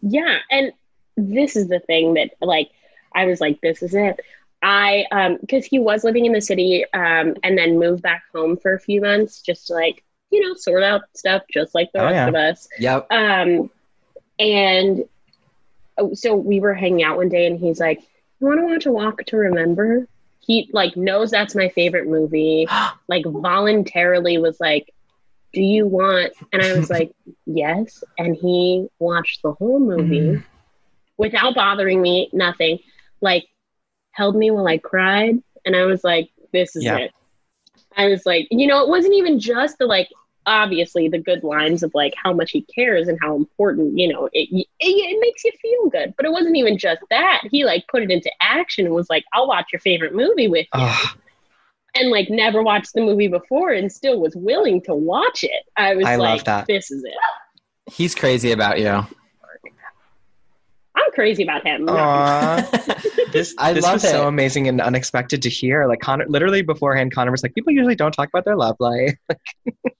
[0.02, 0.72] Yeah, and
[1.16, 2.70] this is the thing that like
[3.14, 4.20] I was like, this is it.
[4.62, 8.58] I um because he was living in the city um and then moved back home
[8.58, 12.00] for a few months just to like you know sort out stuff just like the
[12.00, 12.28] Oh, rest yeah.
[12.28, 12.68] of us.
[12.78, 13.06] Yep.
[13.10, 13.70] Um,
[14.38, 15.04] and
[15.98, 18.00] oh, so we were hanging out one day, and he's like,
[18.40, 20.06] "You want to watch A Walk to Remember?"
[20.40, 22.66] He like knows that's my favorite movie.
[23.08, 24.92] Like voluntarily was like,
[25.52, 27.12] "Do you want?" And I was like,
[27.44, 30.44] "Yes." And he watched the whole movie Mhm.
[31.18, 32.30] without bothering me.
[32.32, 32.78] Nothing.
[33.20, 33.48] Like
[34.12, 36.98] held me while I cried, and I was like, "This is Yeah.
[36.98, 37.12] it."
[37.96, 40.08] I was like, you know, it wasn't even just the like
[40.46, 44.26] obviously the good lines of like how much he cares and how important you know
[44.32, 47.84] it, it, it makes you feel good but it wasn't even just that he like
[47.88, 51.12] put it into action and was like i'll watch your favorite movie with you Oh,
[51.94, 55.94] and like never watched the movie before and still was willing to watch it i
[55.94, 56.66] was I love like that.
[56.66, 57.12] this is it
[57.92, 58.88] He's crazy about you.
[60.94, 62.66] i'm crazy about him Aw.
[63.32, 65.86] this I this love was so amazing and unexpected to hear.
[65.86, 69.14] Like Connor, literally beforehand, Connor was like, "People usually don't talk about their love life."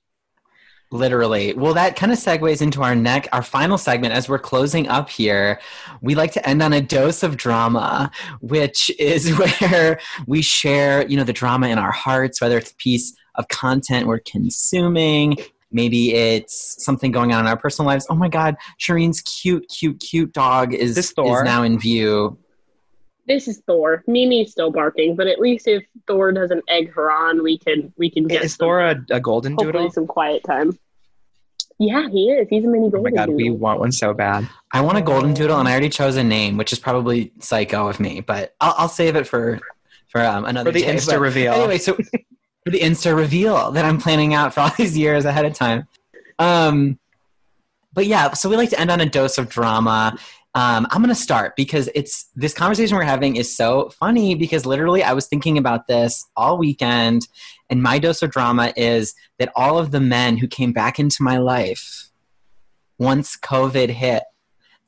[0.92, 1.54] Literally.
[1.54, 5.08] Well, that kind of segues into our neck, our final segment as we're closing up
[5.08, 5.60] here.
[6.00, 8.10] We like to end on a dose of drama,
[8.40, 12.76] which is where we share, you know, the drama in our hearts, whether it's a
[12.76, 15.36] piece of content we're consuming,
[15.70, 18.06] maybe it's something going on in our personal lives.
[18.10, 22.36] Oh my God, Shereen's cute, cute, cute dog is, is now in view.
[23.30, 27.42] This is thor mimi's still barking but at least if thor doesn't egg her on
[27.42, 29.90] we can we can get Is some- Thor a, a golden hopefully doodle?
[29.92, 30.76] some quiet time
[31.78, 33.00] yeah he is he's a mini golden.
[33.00, 34.46] Oh my god, we want one so bad.
[34.72, 37.88] I want a golden doodle, and I already chose a name, which is probably psycho
[37.88, 39.58] of me, but I'll, I'll save it for
[40.08, 40.94] for um, another For the day.
[40.94, 41.54] Insta But reveal.
[41.54, 41.94] Anyway, so
[42.64, 45.86] for the Insta reveal that I'm planning out for all these years ahead of time.
[46.38, 46.98] Um,
[47.94, 50.18] but yeah, so we like to end on a dose of drama.
[50.54, 55.02] Um, I'm gonna start because it's this conversation we're having is so funny because literally
[55.02, 57.28] I was thinking about this all weekend,
[57.68, 61.22] and my dose of drama is that all of the men who came back into
[61.22, 62.10] my life
[62.98, 64.24] once COVID hit,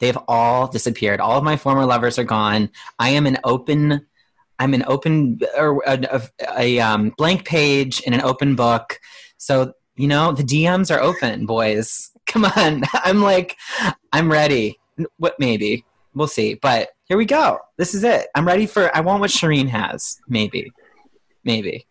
[0.01, 1.21] they've all disappeared.
[1.21, 2.71] All of my former lovers are gone.
[2.99, 4.07] I am an open
[4.59, 8.99] I'm an open or a, a, a um, blank page in an open book.
[9.37, 12.11] So you know the DMs are open, boys.
[12.27, 13.57] Come on, I'm like,
[14.13, 14.79] I'm ready.
[15.17, 15.85] What maybe
[16.15, 17.59] we'll see, but here we go.
[17.77, 18.29] This is it.
[18.35, 18.95] I'm ready for.
[18.97, 20.19] I want what Shereen has.
[20.29, 20.73] Maybe,
[21.45, 21.87] maybe.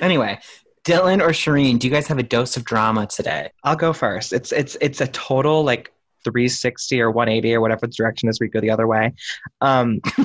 [0.00, 0.38] Anyway,
[0.84, 3.50] Dylan or Shereen, do you guys have a dose of drama today?
[3.64, 4.32] I'll go first.
[4.32, 5.92] It's it's it's a total like
[6.24, 8.40] 360 or 180 or whatever the direction is.
[8.40, 9.12] We go the other way.
[9.60, 10.00] Um,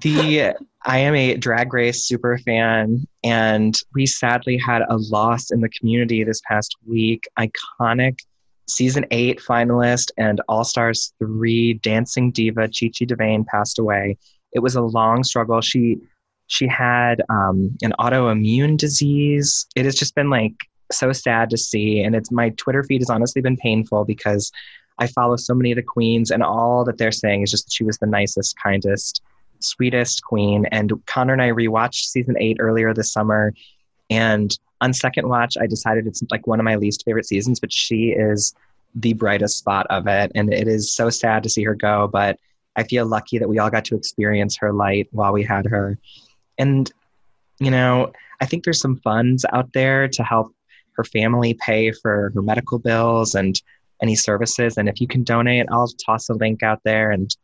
[0.00, 0.54] the
[0.84, 5.68] I am a Drag Race super fan, and we sadly had a loss in the
[5.68, 7.26] community this past week.
[7.38, 8.20] Iconic
[8.68, 14.16] season eight finalist and All Stars three dancing diva Chi Chi DeVayne passed away.
[14.52, 15.60] It was a long struggle.
[15.60, 15.98] She
[16.48, 19.66] she had um, an autoimmune disease.
[19.74, 20.54] It has just been like
[20.92, 24.52] so sad to see, and it's my Twitter feed has honestly been painful because
[24.98, 27.72] I follow so many of the queens, and all that they're saying is just that
[27.72, 29.22] she was the nicest, kindest,
[29.60, 30.66] sweetest queen.
[30.72, 33.52] And Connor and I rewatched season eight earlier this summer,
[34.08, 37.72] and on second watch, I decided it's like one of my least favorite seasons, but
[37.72, 38.54] she is
[38.94, 42.08] the brightest spot of it, and it is so sad to see her go.
[42.10, 42.38] But
[42.76, 45.98] I feel lucky that we all got to experience her light while we had her.
[46.58, 46.90] And,
[47.58, 50.54] you know, I think there's some funds out there to help
[50.92, 53.60] her family pay for her medical bills and
[54.02, 54.76] any services.
[54.76, 57.34] And if you can donate, I'll toss a link out there and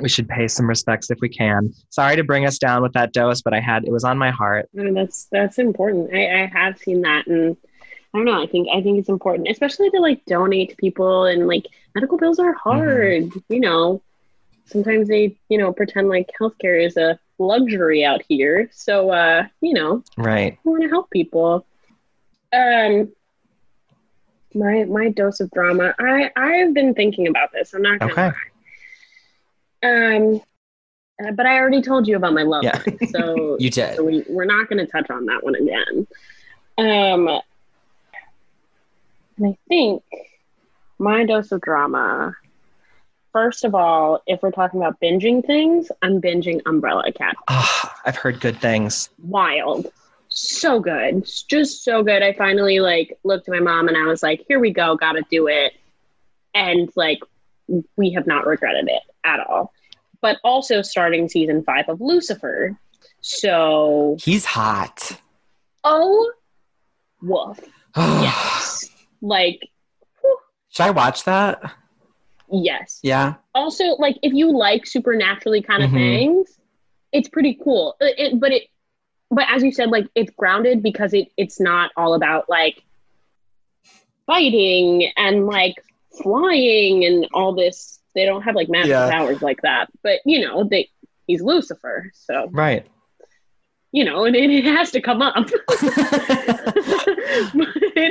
[0.00, 1.72] we should pay some respects if we can.
[1.90, 4.30] Sorry to bring us down with that dose, but I had it was on my
[4.30, 4.68] heart.
[4.72, 6.14] No, that's that's important.
[6.14, 7.56] I, I have seen that and
[8.12, 8.42] I don't know.
[8.42, 12.18] I think I think it's important, especially to like donate to people and like medical
[12.18, 13.24] bills are hard.
[13.24, 13.52] Mm-hmm.
[13.52, 14.02] You know,
[14.64, 18.68] sometimes they you know pretend like healthcare is a luxury out here.
[18.72, 20.54] So uh, you know, right?
[20.54, 21.66] I want to help people.
[22.52, 23.12] Um,
[24.54, 25.94] my my dose of drama.
[25.98, 27.74] I I've been thinking about this.
[27.74, 28.26] I'm not gonna okay.
[28.26, 28.49] Lie.
[29.82, 30.40] Um,
[31.22, 32.64] uh, but I already told you about my love.
[32.64, 32.82] Yeah.
[33.10, 33.96] so you did.
[33.96, 36.06] So we we're not going to touch on that one again.
[36.78, 37.28] Um,
[39.36, 40.02] and I think
[40.98, 42.36] my dose of drama.
[43.32, 47.38] First of all, if we're talking about binging things, I'm binging Umbrella Academy.
[47.46, 49.08] Oh, I've heard good things.
[49.22, 49.86] Wild
[50.30, 51.28] so good.
[51.48, 52.22] Just so good.
[52.22, 55.22] I finally like looked at my mom and I was like, here we go, gotta
[55.30, 55.74] do it.
[56.54, 57.18] And like
[57.96, 59.72] we have not regretted it at all.
[60.20, 62.78] But also starting season five of Lucifer.
[63.20, 65.20] So he's hot.
[65.84, 66.32] Oh
[67.22, 67.58] woof.
[67.96, 68.88] yes.
[69.20, 69.68] Like
[70.20, 70.38] whew.
[70.70, 71.74] should I watch that?
[72.52, 73.00] Yes.
[73.02, 73.34] Yeah.
[73.54, 75.98] Also, like if you like supernaturally kind of mm-hmm.
[75.98, 76.58] things,
[77.12, 77.96] it's pretty cool.
[78.00, 78.64] It, it, but it
[79.30, 82.82] but as you said, like it's grounded because it it's not all about like
[84.26, 85.76] fighting and like
[86.22, 87.99] flying and all this.
[88.14, 89.10] They don't have like magic yeah.
[89.10, 89.88] powers like that.
[90.02, 90.88] But you know, they
[91.26, 92.86] he's Lucifer, so right.
[93.92, 95.34] You know, and it, it has to come up.
[95.34, 95.50] but,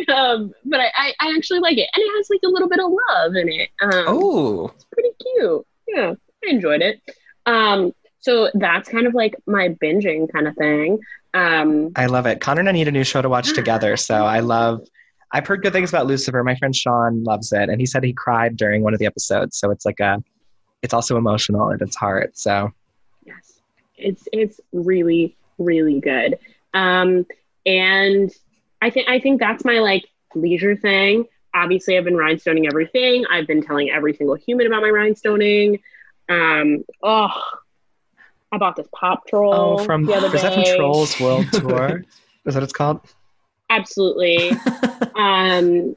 [0.10, 2.82] um, but I, I, I, actually like it, and it has like a little bit
[2.82, 3.70] of love in it.
[3.82, 5.66] Um, oh, it's pretty cute.
[5.88, 7.00] Yeah, I enjoyed it.
[7.46, 11.00] Um, so that's kind of like my binging kind of thing.
[11.34, 12.42] Um, I love it.
[12.42, 13.96] Connor and I need a new show to watch together.
[13.96, 14.86] So I love.
[15.32, 16.44] I've heard good things about Lucifer.
[16.44, 19.58] My friend Sean loves it, and he said he cried during one of the episodes.
[19.58, 20.24] So it's like a,
[20.82, 22.38] it's also emotional at its heart.
[22.38, 22.72] So,
[23.26, 23.60] yes,
[23.96, 26.40] it's it's really really good.
[26.74, 27.26] Um,
[27.66, 28.32] and
[28.82, 31.26] I think I think that's my like leisure thing.
[31.54, 33.26] Obviously, I've been rhinestoning everything.
[33.30, 35.80] I've been telling every single human about my rhinestoning.
[36.30, 37.42] Um, oh,
[38.52, 39.80] I bought this pop troll.
[39.80, 42.04] Oh, from the other is that from Trolls World Tour?
[42.46, 43.02] is that what it's called?
[43.70, 44.52] Absolutely.
[45.16, 45.96] um,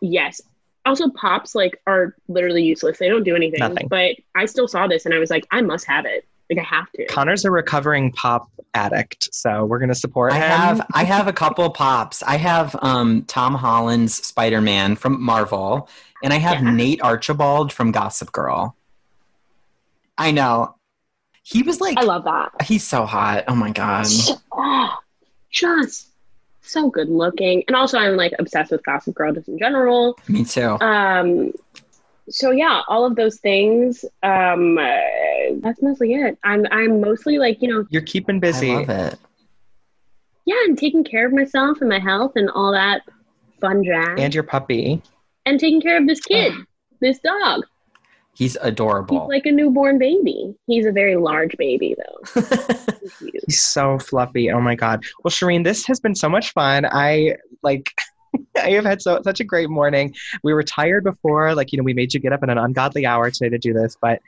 [0.00, 0.40] yes.
[0.84, 2.98] Also, pops like are literally useless.
[2.98, 3.60] They don't do anything.
[3.60, 3.88] Nothing.
[3.88, 6.26] But I still saw this and I was like, I must have it.
[6.50, 7.06] Like I have to.
[7.06, 10.42] Connor's a recovering pop addict, so we're gonna support I him.
[10.42, 12.22] have I have a couple pops.
[12.22, 15.88] I have um, Tom Holland's Spider Man from Marvel,
[16.22, 16.70] and I have yeah.
[16.70, 18.76] Nate Archibald from Gossip Girl.
[20.18, 20.74] I know.
[21.42, 22.50] He was like, I love that.
[22.62, 23.44] He's so hot.
[23.48, 24.06] Oh my god.
[25.50, 26.11] Just
[26.62, 30.18] so good looking, and also I'm like obsessed with Gossip Girl just in general.
[30.28, 30.78] Me too.
[30.80, 31.52] Um.
[32.28, 34.04] So yeah, all of those things.
[34.22, 34.78] Um.
[34.78, 34.98] Uh,
[35.56, 36.38] that's mostly it.
[36.44, 37.86] I'm I'm mostly like you know.
[37.90, 38.72] You're keeping busy.
[38.72, 39.18] I love it.
[40.44, 43.02] Yeah, and taking care of myself and my health and all that
[43.60, 44.18] fun jazz.
[44.18, 45.02] And your puppy.
[45.46, 46.52] And taking care of this kid,
[47.00, 47.64] this dog.
[48.34, 49.20] He's adorable.
[49.20, 50.54] He's like a newborn baby.
[50.66, 52.40] He's a very large baby, though.
[53.20, 54.50] He's, He's so fluffy.
[54.50, 55.04] Oh my god.
[55.22, 56.86] Well, Shereen, this has been so much fun.
[56.86, 57.92] I like.
[58.56, 60.14] I have had so such a great morning.
[60.42, 63.04] We were tired before, like you know, we made you get up at an ungodly
[63.04, 64.20] hour today to do this, but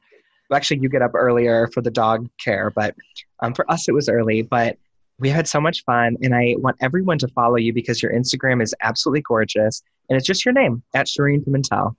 [0.50, 2.94] Well, actually, you get up earlier for the dog care, but
[3.40, 4.42] um, for us, it was early.
[4.42, 4.76] But
[5.18, 8.62] we had so much fun, and I want everyone to follow you because your Instagram
[8.62, 11.96] is absolutely gorgeous, and it's just your name at Shereen Pimentel.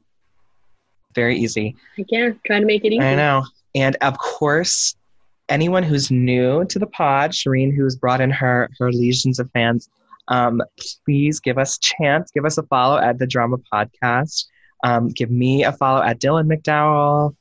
[1.16, 1.76] Very easy.
[1.98, 3.04] Like, yeah, trying to make it easy.
[3.04, 3.46] I know.
[3.74, 4.96] And of course,
[5.50, 9.90] anyone who's new to the pod, Shereen, who's brought in her her legions of fans,
[10.28, 10.62] um,
[11.06, 14.46] please give us a chance, give us a follow at the Drama Podcast.
[14.84, 17.36] Um, give me a follow at Dylan McDowell.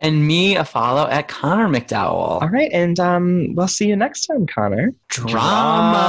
[0.00, 2.42] And me a follow at Connor McDowell.
[2.42, 4.92] All right, and um, we'll see you next time, Connor.
[5.08, 6.00] Drama.